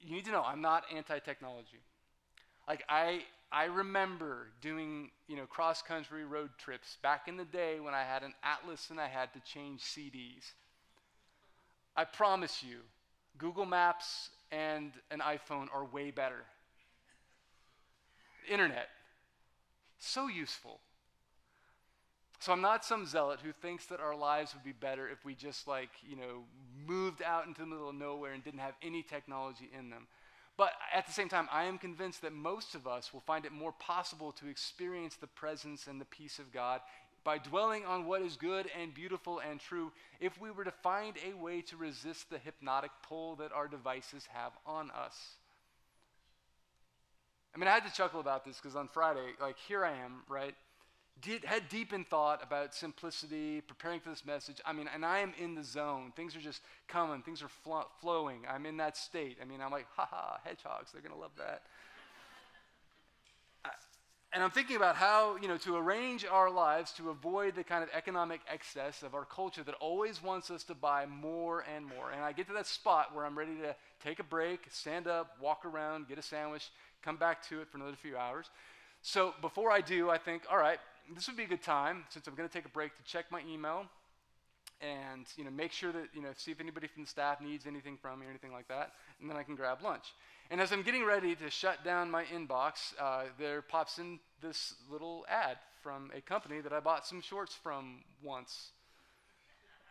You 0.00 0.14
need 0.14 0.26
to 0.26 0.30
know 0.30 0.42
I'm 0.42 0.60
not 0.60 0.84
anti 0.94 1.18
technology. 1.18 1.80
Like 2.68 2.84
I 2.88 3.22
I 3.52 3.64
remember 3.64 4.48
doing, 4.60 5.10
you 5.28 5.36
know, 5.36 5.46
cross 5.46 5.82
country 5.82 6.24
road 6.24 6.50
trips 6.58 6.98
back 7.02 7.28
in 7.28 7.36
the 7.36 7.44
day 7.44 7.78
when 7.80 7.94
I 7.94 8.02
had 8.02 8.22
an 8.22 8.34
atlas 8.42 8.90
and 8.90 9.00
I 9.00 9.06
had 9.06 9.32
to 9.34 9.40
change 9.40 9.82
CDs. 9.82 10.52
I 11.96 12.04
promise 12.04 12.62
you, 12.62 12.78
Google 13.38 13.66
Maps 13.66 14.30
and 14.50 14.92
an 15.10 15.20
iPhone 15.20 15.68
are 15.72 15.84
way 15.84 16.10
better. 16.10 16.44
Internet, 18.50 18.88
so 19.98 20.28
useful. 20.28 20.80
So 22.38 22.52
I'm 22.52 22.60
not 22.60 22.84
some 22.84 23.06
zealot 23.06 23.40
who 23.42 23.52
thinks 23.52 23.86
that 23.86 24.00
our 24.00 24.14
lives 24.14 24.54
would 24.54 24.62
be 24.62 24.72
better 24.72 25.08
if 25.08 25.24
we 25.24 25.34
just 25.34 25.66
like, 25.66 25.88
you 26.06 26.16
know, 26.16 26.44
moved 26.86 27.22
out 27.22 27.46
into 27.46 27.62
the 27.62 27.66
middle 27.66 27.88
of 27.88 27.94
nowhere 27.94 28.32
and 28.32 28.44
didn't 28.44 28.60
have 28.60 28.74
any 28.82 29.02
technology 29.02 29.70
in 29.76 29.90
them. 29.90 30.06
But 30.56 30.72
at 30.94 31.06
the 31.06 31.12
same 31.12 31.28
time, 31.28 31.48
I 31.52 31.64
am 31.64 31.76
convinced 31.78 32.22
that 32.22 32.32
most 32.32 32.74
of 32.74 32.86
us 32.86 33.12
will 33.12 33.20
find 33.20 33.44
it 33.44 33.52
more 33.52 33.72
possible 33.72 34.32
to 34.32 34.48
experience 34.48 35.16
the 35.16 35.26
presence 35.26 35.86
and 35.86 36.00
the 36.00 36.06
peace 36.06 36.38
of 36.38 36.52
God 36.52 36.80
by 37.24 37.38
dwelling 37.38 37.84
on 37.84 38.06
what 38.06 38.22
is 38.22 38.36
good 38.36 38.70
and 38.80 38.94
beautiful 38.94 39.40
and 39.40 39.60
true 39.60 39.92
if 40.20 40.40
we 40.40 40.50
were 40.50 40.64
to 40.64 40.70
find 40.70 41.16
a 41.28 41.36
way 41.36 41.60
to 41.60 41.76
resist 41.76 42.30
the 42.30 42.38
hypnotic 42.38 42.92
pull 43.02 43.36
that 43.36 43.52
our 43.52 43.68
devices 43.68 44.28
have 44.32 44.52
on 44.64 44.90
us. 44.92 45.34
I 47.54 47.58
mean, 47.58 47.68
I 47.68 47.72
had 47.72 47.86
to 47.86 47.92
chuckle 47.92 48.20
about 48.20 48.44
this 48.44 48.58
because 48.58 48.76
on 48.76 48.88
Friday, 48.88 49.32
like, 49.40 49.56
here 49.66 49.84
I 49.84 49.92
am, 49.92 50.22
right? 50.28 50.54
Did, 51.22 51.44
had 51.44 51.68
deep 51.68 51.92
in 51.92 52.04
thought 52.04 52.42
about 52.42 52.74
simplicity, 52.74 53.60
preparing 53.62 54.00
for 54.00 54.10
this 54.10 54.24
message. 54.26 54.60
I 54.64 54.72
mean, 54.72 54.88
and 54.92 55.04
I 55.04 55.20
am 55.20 55.32
in 55.38 55.54
the 55.54 55.64
zone. 55.64 56.12
Things 56.14 56.36
are 56.36 56.40
just 56.40 56.60
coming, 56.88 57.22
things 57.22 57.42
are 57.42 57.48
fl- 57.48 57.88
flowing. 58.00 58.42
I'm 58.48 58.66
in 58.66 58.76
that 58.78 58.96
state. 58.96 59.38
I 59.40 59.46
mean, 59.46 59.60
I'm 59.60 59.70
like, 59.70 59.86
ha 59.96 60.06
ha, 60.10 60.38
hedgehogs, 60.44 60.92
they're 60.92 61.00
going 61.00 61.14
to 61.14 61.20
love 61.20 61.32
that. 61.38 61.62
and 64.32 64.44
I'm 64.44 64.50
thinking 64.50 64.76
about 64.76 64.96
how, 64.96 65.36
you 65.40 65.48
know, 65.48 65.56
to 65.58 65.76
arrange 65.76 66.26
our 66.26 66.50
lives 66.50 66.92
to 66.92 67.08
avoid 67.08 67.54
the 67.54 67.64
kind 67.64 67.82
of 67.82 67.88
economic 67.94 68.40
excess 68.52 69.02
of 69.02 69.14
our 69.14 69.24
culture 69.24 69.62
that 69.62 69.74
always 69.76 70.22
wants 70.22 70.50
us 70.50 70.64
to 70.64 70.74
buy 70.74 71.06
more 71.06 71.64
and 71.74 71.86
more. 71.86 72.10
And 72.12 72.22
I 72.22 72.32
get 72.32 72.46
to 72.48 72.52
that 72.52 72.66
spot 72.66 73.14
where 73.14 73.24
I'm 73.24 73.38
ready 73.38 73.54
to 73.62 73.74
take 74.04 74.18
a 74.18 74.24
break, 74.24 74.66
stand 74.70 75.06
up, 75.06 75.38
walk 75.40 75.64
around, 75.64 76.08
get 76.08 76.18
a 76.18 76.22
sandwich, 76.22 76.68
come 77.02 77.16
back 77.16 77.48
to 77.48 77.62
it 77.62 77.68
for 77.68 77.78
another 77.78 77.96
few 77.96 78.18
hours. 78.18 78.50
So 79.00 79.32
before 79.40 79.70
I 79.70 79.80
do, 79.80 80.10
I 80.10 80.18
think, 80.18 80.42
all 80.50 80.58
right, 80.58 80.78
this 81.14 81.26
would 81.28 81.36
be 81.36 81.44
a 81.44 81.48
good 81.48 81.62
time, 81.62 82.04
since 82.10 82.26
I'm 82.26 82.34
going 82.34 82.48
to 82.48 82.52
take 82.52 82.64
a 82.64 82.70
break, 82.70 82.96
to 82.96 83.02
check 83.04 83.26
my 83.30 83.42
email 83.48 83.86
and 84.80 85.26
you 85.36 85.44
know 85.44 85.50
make 85.50 85.72
sure 85.72 85.92
that 85.92 86.08
you 86.12 86.20
know 86.20 86.28
see 86.36 86.50
if 86.50 86.60
anybody 86.60 86.86
from 86.86 87.04
the 87.04 87.08
staff 87.08 87.40
needs 87.40 87.66
anything 87.66 87.96
from 87.96 88.20
me 88.20 88.26
or 88.26 88.30
anything 88.30 88.52
like 88.52 88.68
that, 88.68 88.92
and 89.20 89.30
then 89.30 89.36
I 89.36 89.42
can 89.42 89.54
grab 89.54 89.82
lunch. 89.82 90.14
And 90.50 90.60
as 90.60 90.72
I'm 90.72 90.82
getting 90.82 91.04
ready 91.04 91.34
to 91.36 91.50
shut 91.50 91.84
down 91.84 92.10
my 92.10 92.24
inbox, 92.24 92.94
uh, 93.00 93.24
there 93.38 93.62
pops 93.62 93.98
in 93.98 94.20
this 94.40 94.74
little 94.90 95.24
ad 95.28 95.58
from 95.82 96.10
a 96.14 96.20
company 96.20 96.60
that 96.60 96.72
I 96.72 96.80
bought 96.80 97.06
some 97.06 97.20
shorts 97.20 97.54
from 97.54 98.04
once. 98.22 98.70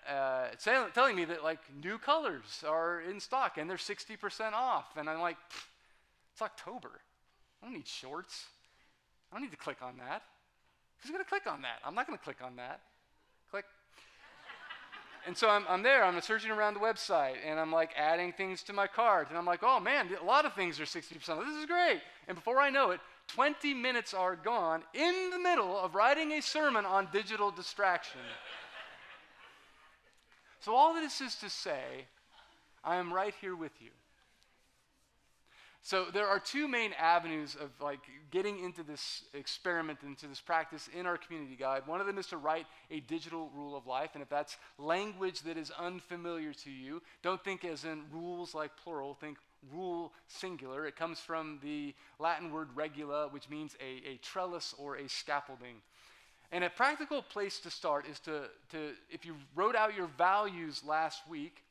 Uh, 0.08 0.50
telling 0.94 1.16
me 1.16 1.26
that 1.26 1.44
like 1.44 1.60
new 1.84 1.98
colors 1.98 2.64
are 2.66 3.02
in 3.02 3.20
stock 3.20 3.58
and 3.58 3.68
they're 3.68 3.78
60% 3.78 4.54
off, 4.54 4.86
and 4.98 5.10
I'm 5.10 5.20
like, 5.20 5.38
it's 6.32 6.42
October. 6.42 7.02
I 7.62 7.66
don't 7.66 7.74
need 7.74 7.88
shorts. 7.88 8.46
I 9.32 9.36
don't 9.36 9.44
need 9.44 9.52
to 9.52 9.58
click 9.58 9.82
on 9.82 9.98
that. 9.98 10.22
Who's 11.02 11.12
going 11.12 11.24
to 11.24 11.30
click 11.30 11.48
on 11.48 11.62
that? 11.62 11.80
I'm 11.86 11.96
not 11.96 12.08
going 12.08 12.18
to 12.18 12.24
click 12.24 12.38
on 12.44 12.56
that. 12.56 12.82
Click. 13.52 13.66
and 15.28 15.38
so 15.38 15.50
I'm, 15.50 15.66
I'm 15.70 15.84
there, 15.84 16.04
I'm 16.04 16.20
searching 16.22 16.52
around 16.52 16.74
the 16.74 16.80
website, 16.80 17.36
and 17.46 17.60
I'm 17.60 17.72
like 17.72 17.92
adding 17.98 18.34
things 18.34 18.64
to 18.64 18.74
my 18.74 18.88
cart, 18.88 19.30
and 19.30 19.38
I'm 19.38 19.46
like, 19.46 19.62
oh 19.64 19.80
man, 19.80 20.10
a 20.20 20.26
lot 20.26 20.46
of 20.46 20.54
things 20.54 20.80
are 20.80 20.86
60%. 20.86 21.10
This 21.10 21.58
is 21.58 21.66
great. 21.66 22.02
And 22.28 22.36
before 22.36 22.60
I 22.60 22.70
know 22.70 22.92
it, 22.92 23.00
20 23.28 23.74
minutes 23.74 24.14
are 24.14 24.36
gone 24.36 24.84
in 24.94 25.30
the 25.32 25.40
middle 25.40 25.78
of 25.78 25.96
writing 25.96 26.34
a 26.34 26.42
sermon 26.42 26.86
on 26.86 27.08
digital 27.12 27.52
distraction. 27.52 28.22
so, 30.60 30.76
all 30.76 30.94
this 30.94 31.22
is 31.22 31.36
to 31.36 31.50
say, 31.50 32.06
I 32.84 32.98
am 32.98 33.12
right 33.12 33.34
here 33.42 33.56
with 33.56 33.74
you. 33.80 33.90
So 35.86 36.06
there 36.12 36.28
are 36.28 36.40
two 36.40 36.68
main 36.68 36.94
avenues 37.00 37.56
of 37.56 37.70
like 37.80 38.00
getting 38.32 38.60
into 38.60 38.82
this 38.82 39.22
experiment, 39.36 40.00
into 40.02 40.26
this 40.26 40.42
practice 40.42 40.90
in 40.98 41.06
our 41.06 41.16
community 41.16 41.56
guide. 41.56 41.84
One 41.86 42.02
of 42.02 42.08
them 42.08 42.18
is 42.18 42.26
to 42.30 42.38
write 42.38 42.66
a 42.90 43.02
digital 43.02 43.52
rule 43.56 43.78
of 43.78 43.86
life, 43.86 44.10
and 44.16 44.24
if 44.24 44.28
that's 44.28 44.58
language 44.80 45.42
that 45.42 45.58
is 45.58 45.70
unfamiliar 45.70 46.54
to 46.54 46.72
you, 46.72 47.04
don't 47.22 47.44
think 47.44 47.64
as 47.64 47.86
in 47.86 48.02
rules 48.12 48.56
like 48.56 48.72
plural, 48.84 49.14
think 49.14 49.38
rule 49.72 50.12
singular. 50.28 50.88
It 50.88 50.96
comes 50.96 51.20
from 51.20 51.60
the 51.62 51.94
Latin 52.18 52.52
word 52.52 52.70
regula, 52.74 53.28
which 53.30 53.48
means 53.48 53.76
a, 53.80 54.10
a 54.10 54.18
trellis 54.24 54.74
or 54.80 54.96
a 54.96 55.08
scaffolding. 55.08 55.76
And 56.52 56.64
a 56.64 56.70
practical 56.72 57.22
place 57.22 57.60
to 57.60 57.70
start 57.70 58.08
is 58.08 58.20
to, 58.22 58.46
to, 58.72 58.94
if 59.12 59.24
you 59.24 59.36
wrote 59.54 59.76
out 59.76 59.96
your 59.96 60.08
values 60.18 60.82
last 60.84 61.30
week 61.30 61.62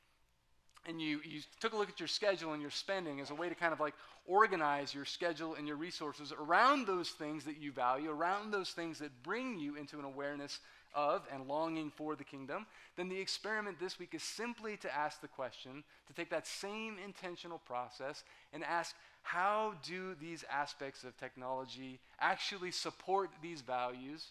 and 0.87 1.01
you, 1.01 1.21
you 1.25 1.41
took 1.61 1.73
a 1.73 1.77
look 1.77 1.89
at 1.89 2.01
your 2.01 2.09
schedule 2.09 2.53
and 2.53 2.61
your 2.61 2.71
spending 2.71 3.21
as 3.21 3.31
a 3.31 3.35
way 3.35 3.49
to 3.49 3.55
kind 3.55 3.73
of 3.73 3.81
like 3.81 3.95
organize 4.27 4.95
your 4.95 5.05
schedule 5.05 5.55
and 5.55 5.67
your 5.67 5.77
resources 5.77 6.33
around 6.33 6.87
those 6.87 7.11
things 7.11 7.45
that 7.45 7.59
you 7.59 7.73
value, 7.73 8.11
around 8.11 8.51
those 8.51 8.71
things 8.71 8.99
that 8.99 9.11
bring 9.23 9.59
you 9.59 9.77
into 9.77 9.99
an 9.99 10.05
awareness 10.05 10.61
of 10.95 11.23
and 11.33 11.49
longing 11.49 11.91
for 11.91 12.15
the 12.15 12.25
kingdom, 12.25 12.67
then 12.97 13.09
the 13.09 13.19
experiment 13.19 13.79
this 13.81 13.99
week 13.99 14.15
is 14.15 14.23
simply 14.23 14.77
to 14.77 14.95
ask 14.95 15.21
the 15.21 15.29
question, 15.29 15.83
to 16.07 16.13
take 16.13 16.31
that 16.31 16.47
same 16.47 16.97
intentional 17.05 17.59
process 17.59 18.23
and 18.53 18.63
ask, 18.65 18.95
how 19.23 19.75
do 19.83 20.15
these 20.21 20.45
aspects 20.51 21.03
of 21.03 21.17
technology 21.17 21.99
actually 22.21 22.71
support 22.71 23.31
these 23.43 23.63
values, 23.63 24.27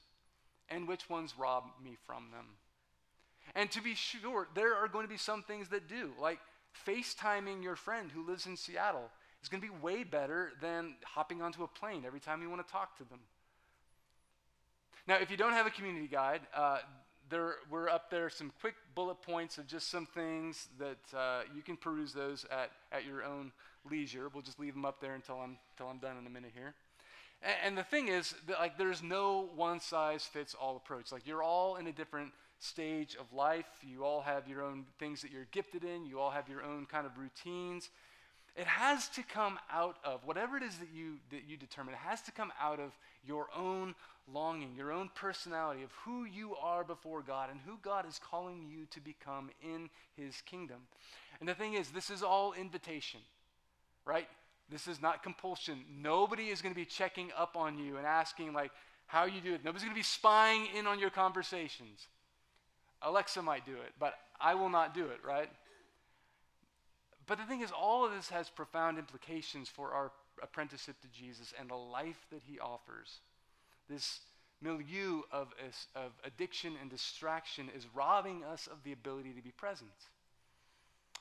and 0.70 0.88
which 0.88 1.10
ones 1.10 1.34
rob 1.38 1.66
me 1.84 1.98
from 2.06 2.28
them? 2.32 2.46
And 3.56 3.70
to 3.72 3.82
be 3.82 3.96
sure, 3.96 4.48
there 4.56 4.76
are 4.76 4.88
going 4.88 5.06
to 5.06 5.10
be 5.10 5.18
some 5.18 5.44
things 5.44 5.70
that 5.70 5.88
do, 5.88 6.12
like 6.20 6.40
FaceTiming 6.88 7.64
your 7.64 7.76
friend 7.76 8.12
who 8.12 8.26
lives 8.26 8.46
in 8.46 8.58
Seattle 8.58 9.10
is 9.42 9.50
going 9.50 9.62
to 9.62 9.68
be 9.68 9.74
way 9.82 10.04
better 10.04 10.54
than 10.62 10.96
hopping 11.04 11.42
onto 11.42 11.64
a 11.64 11.68
plane 11.68 12.04
every 12.06 12.20
time 12.20 12.42
you 12.42 12.50
want 12.50 12.66
to 12.66 12.72
talk 12.72 12.98
to 12.98 13.04
them. 13.04 13.20
Now, 15.08 15.18
if 15.18 15.30
you 15.30 15.38
don't 15.38 15.52
have 15.52 15.68
a 15.68 15.70
community 15.70 16.08
guide, 16.08 16.42
uh, 16.56 16.80
there 17.30 17.56
we're 17.70 17.90
up 17.90 18.10
there 18.10 18.30
some 18.30 18.52
quick 18.62 18.76
bullet 18.96 19.22
points 19.22 19.58
of 19.58 19.68
just 19.68 19.90
some 19.90 20.06
things 20.06 20.68
that 20.80 21.18
uh, 21.18 21.42
you 21.56 21.62
can 21.62 21.78
peruse 21.78 22.14
those 22.14 22.46
at, 22.52 22.72
at 22.92 23.06
your 23.06 23.24
own 23.24 23.52
leisure. 23.90 24.30
We'll 24.34 24.44
just 24.44 24.60
leave 24.60 24.74
them 24.74 24.86
up 24.86 25.02
there 25.02 25.16
until 25.16 25.40
I'm 25.40 25.58
until 25.74 25.88
I'm 25.90 26.00
done 26.00 26.18
in 26.18 26.26
a 26.26 26.30
minute 26.30 26.52
here. 26.56 26.74
And, 27.42 27.56
and 27.66 27.78
the 27.78 27.84
thing 27.84 28.08
is, 28.08 28.34
that, 28.48 28.60
like, 28.60 28.78
there's 28.78 29.04
no 29.04 29.50
one 29.56 29.80
size 29.80 30.24
fits 30.24 30.54
all 30.54 30.78
approach. 30.78 31.12
Like, 31.12 31.28
you're 31.28 31.44
all 31.44 31.76
in 31.76 31.88
a 31.88 31.92
different 31.92 32.32
stage 32.64 33.16
of 33.20 33.32
life. 33.34 33.66
You 33.82 34.06
all 34.06 34.22
have 34.22 34.48
your 34.48 34.62
own 34.62 34.86
things 35.00 35.22
that 35.22 35.32
you're 35.32 35.48
gifted 35.52 35.84
in. 35.84 36.06
You 36.06 36.20
all 36.20 36.32
have 36.32 36.48
your 36.48 36.64
own 36.64 36.86
kind 36.86 37.06
of 37.06 37.18
routines. 37.18 37.90
It 38.56 38.68
has 38.68 39.10
to 39.10 39.24
come 39.24 39.58
out 39.72 39.98
of 40.04 40.26
whatever 40.26 40.58
it 40.58 40.64
is 40.64 40.78
that 40.78 40.90
you 40.94 41.16
that 41.32 41.42
you 41.48 41.58
determine. 41.58 41.96
It 41.96 42.00
has 42.08 42.22
to 42.24 42.32
come 42.32 42.54
out 42.62 42.80
of 42.80 42.92
your 43.26 43.48
own 43.56 43.96
longing, 44.32 44.76
your 44.78 44.92
own 44.92 45.10
personality 45.16 45.84
of 45.84 45.92
who 46.06 46.24
you 46.24 46.56
are 46.56 46.84
before 46.84 47.22
God 47.22 47.50
and 47.50 47.60
who 47.66 47.78
God 47.82 48.08
is 48.08 48.20
calling 48.20 48.66
you 48.70 48.86
to 48.92 49.02
become 49.02 49.50
in 49.62 49.90
his 50.16 50.40
kingdom. 50.42 50.82
And 51.40 51.50
the 51.50 51.56
thing 51.56 51.74
is, 51.74 51.90
this 51.90 52.10
is 52.10 52.24
all 52.24 52.54
invitation, 52.54 53.20
right? 54.06 54.28
This 54.70 54.88
is 54.88 55.02
not 55.02 55.24
compulsion. 55.24 55.80
Nobody 56.02 56.50
is 56.50 56.62
going 56.62 56.74
to 56.74 56.80
be 56.80 56.86
checking 56.86 57.32
up 57.38 57.58
on 57.58 57.78
you 57.78 57.98
and 57.98 58.06
asking, 58.06 58.54
like, 58.54 58.72
how 59.08 59.26
you 59.26 59.42
do 59.42 59.54
it. 59.54 59.66
Nobody's 59.66 59.84
going 59.84 59.94
to 59.94 60.00
be 60.00 60.04
spying 60.04 60.68
in 60.78 60.88
on 60.88 61.00
your 61.00 61.10
conversations. 61.10 62.08
Alexa 63.04 63.42
might 63.42 63.66
do 63.66 63.74
it, 63.74 63.94
but 64.00 64.16
I 64.40 64.56
will 64.56 64.70
not 64.70 64.94
do 64.94 65.06
it, 65.06 65.20
right? 65.24 65.50
But 67.28 67.38
the 67.38 67.46
thing 67.46 67.62
is, 67.62 67.72
all 67.72 68.06
of 68.06 68.12
this 68.12 68.30
has 68.30 68.50
profound 68.50 68.98
implications 68.98 69.70
for 69.70 69.92
our 69.92 70.12
apprenticeship 70.42 70.96
to 71.02 71.08
Jesus 71.08 71.54
and 71.60 71.70
the 71.70 71.76
life 71.76 72.26
that 72.32 72.42
he 72.46 72.60
offers. 72.60 73.20
This 73.90 74.20
milieu 74.62 75.22
of, 75.32 75.54
of 75.96 76.12
addiction 76.26 76.74
and 76.82 76.90
distraction 76.90 77.70
is 77.76 77.86
robbing 77.94 78.44
us 78.44 78.68
of 78.68 78.84
the 78.84 78.94
ability 78.94 79.34
to 79.34 79.42
be 79.42 79.52
present. 79.52 79.92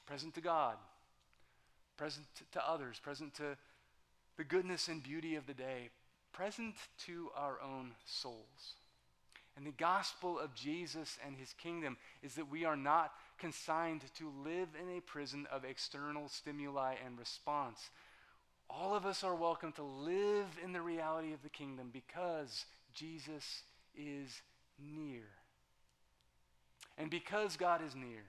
Present 0.07 0.35
to 0.35 0.41
God, 0.41 0.76
present 1.97 2.26
to 2.53 2.68
others, 2.68 2.99
present 2.99 3.35
to 3.35 3.57
the 4.37 4.45
goodness 4.45 4.89
and 4.89 5.03
beauty 5.03 5.37
of 5.37 5.47
the 5.47 5.55
day, 5.55 5.91
present 6.33 6.74
to 7.07 7.30
our 7.37 7.61
own 7.61 7.93
souls. 8.07 8.76
And 9.57 9.66
the 9.66 9.72
gospel 9.72 10.38
of 10.38 10.55
Jesus 10.55 11.18
and 11.26 11.36
his 11.36 11.53
kingdom 11.53 11.96
is 12.22 12.34
that 12.34 12.50
we 12.50 12.64
are 12.64 12.76
not 12.76 13.12
consigned 13.38 14.03
to 14.16 14.32
live 14.44 14.68
in 14.80 14.96
a 14.96 15.00
prison 15.00 15.46
of 15.53 15.64
external 15.64 16.28
stimuli 16.28 16.94
and 17.05 17.18
response. 17.18 17.90
All 18.70 18.94
of 18.94 19.05
us 19.05 19.22
are 19.22 19.34
welcome 19.34 19.72
to 19.72 19.82
live 19.82 20.46
in 20.64 20.72
the 20.72 20.80
reality 20.80 21.34
of 21.34 21.42
the 21.42 21.50
kingdom 21.50 21.90
because 21.92 22.64
Jesus 22.94 23.62
is 23.94 24.40
near. 24.78 25.24
And 26.96 27.11
because 27.11 27.57
God 27.57 27.80
is 27.86 27.94
near, 27.94 28.24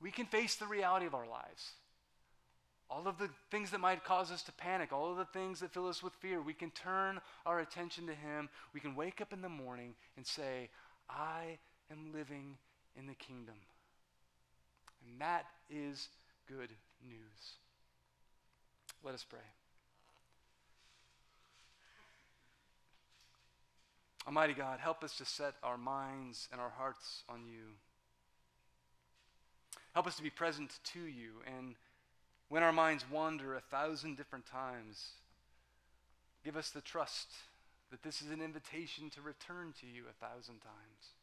we 0.00 0.10
can 0.10 0.26
face 0.26 0.54
the 0.54 0.66
reality 0.66 1.06
of 1.06 1.14
our 1.14 1.28
lives. 1.28 1.72
All 2.90 3.06
of 3.06 3.18
the 3.18 3.30
things 3.52 3.70
that 3.70 3.78
might 3.78 4.04
cause 4.04 4.32
us 4.32 4.42
to 4.42 4.52
panic, 4.52 4.92
all 4.92 5.12
of 5.12 5.16
the 5.16 5.24
things 5.24 5.60
that 5.60 5.72
fill 5.72 5.88
us 5.88 6.02
with 6.02 6.12
fear, 6.14 6.42
we 6.42 6.52
can 6.52 6.70
turn 6.72 7.20
our 7.46 7.60
attention 7.60 8.06
to 8.08 8.14
Him. 8.14 8.48
We 8.74 8.80
can 8.80 8.96
wake 8.96 9.20
up 9.20 9.32
in 9.32 9.42
the 9.42 9.48
morning 9.48 9.94
and 10.16 10.26
say, 10.26 10.70
I 11.08 11.58
am 11.90 12.12
living 12.12 12.56
in 12.98 13.06
the 13.06 13.14
kingdom. 13.14 13.54
And 15.06 15.20
that 15.20 15.46
is 15.70 16.08
good 16.48 16.70
news. 17.06 17.54
Let 19.04 19.14
us 19.14 19.24
pray. 19.28 19.38
Almighty 24.26 24.52
God, 24.52 24.80
help 24.80 25.02
us 25.02 25.16
to 25.16 25.24
set 25.24 25.54
our 25.62 25.78
minds 25.78 26.48
and 26.52 26.60
our 26.60 26.70
hearts 26.70 27.22
on 27.28 27.46
you. 27.46 27.74
Help 29.94 30.06
us 30.06 30.16
to 30.16 30.22
be 30.22 30.30
present 30.30 30.78
to 30.92 31.00
you. 31.00 31.30
And 31.46 31.74
when 32.50 32.64
our 32.64 32.72
minds 32.72 33.04
wander 33.10 33.54
a 33.54 33.60
thousand 33.60 34.16
different 34.16 34.44
times, 34.44 35.12
give 36.44 36.56
us 36.56 36.70
the 36.70 36.80
trust 36.80 37.28
that 37.92 38.02
this 38.02 38.20
is 38.20 38.30
an 38.30 38.42
invitation 38.42 39.08
to 39.10 39.22
return 39.22 39.72
to 39.80 39.86
you 39.86 40.02
a 40.10 40.26
thousand 40.26 40.60
times. 40.60 41.14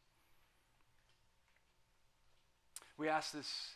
We 2.97 3.09
ask 3.09 3.34
this 3.34 3.71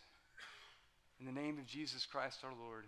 in 1.20 1.26
the 1.26 1.32
name 1.32 1.60
of 1.60 1.68
Jesus 1.68 2.06
Christ 2.06 2.40
our 2.44 2.54
Lord. 2.66 2.86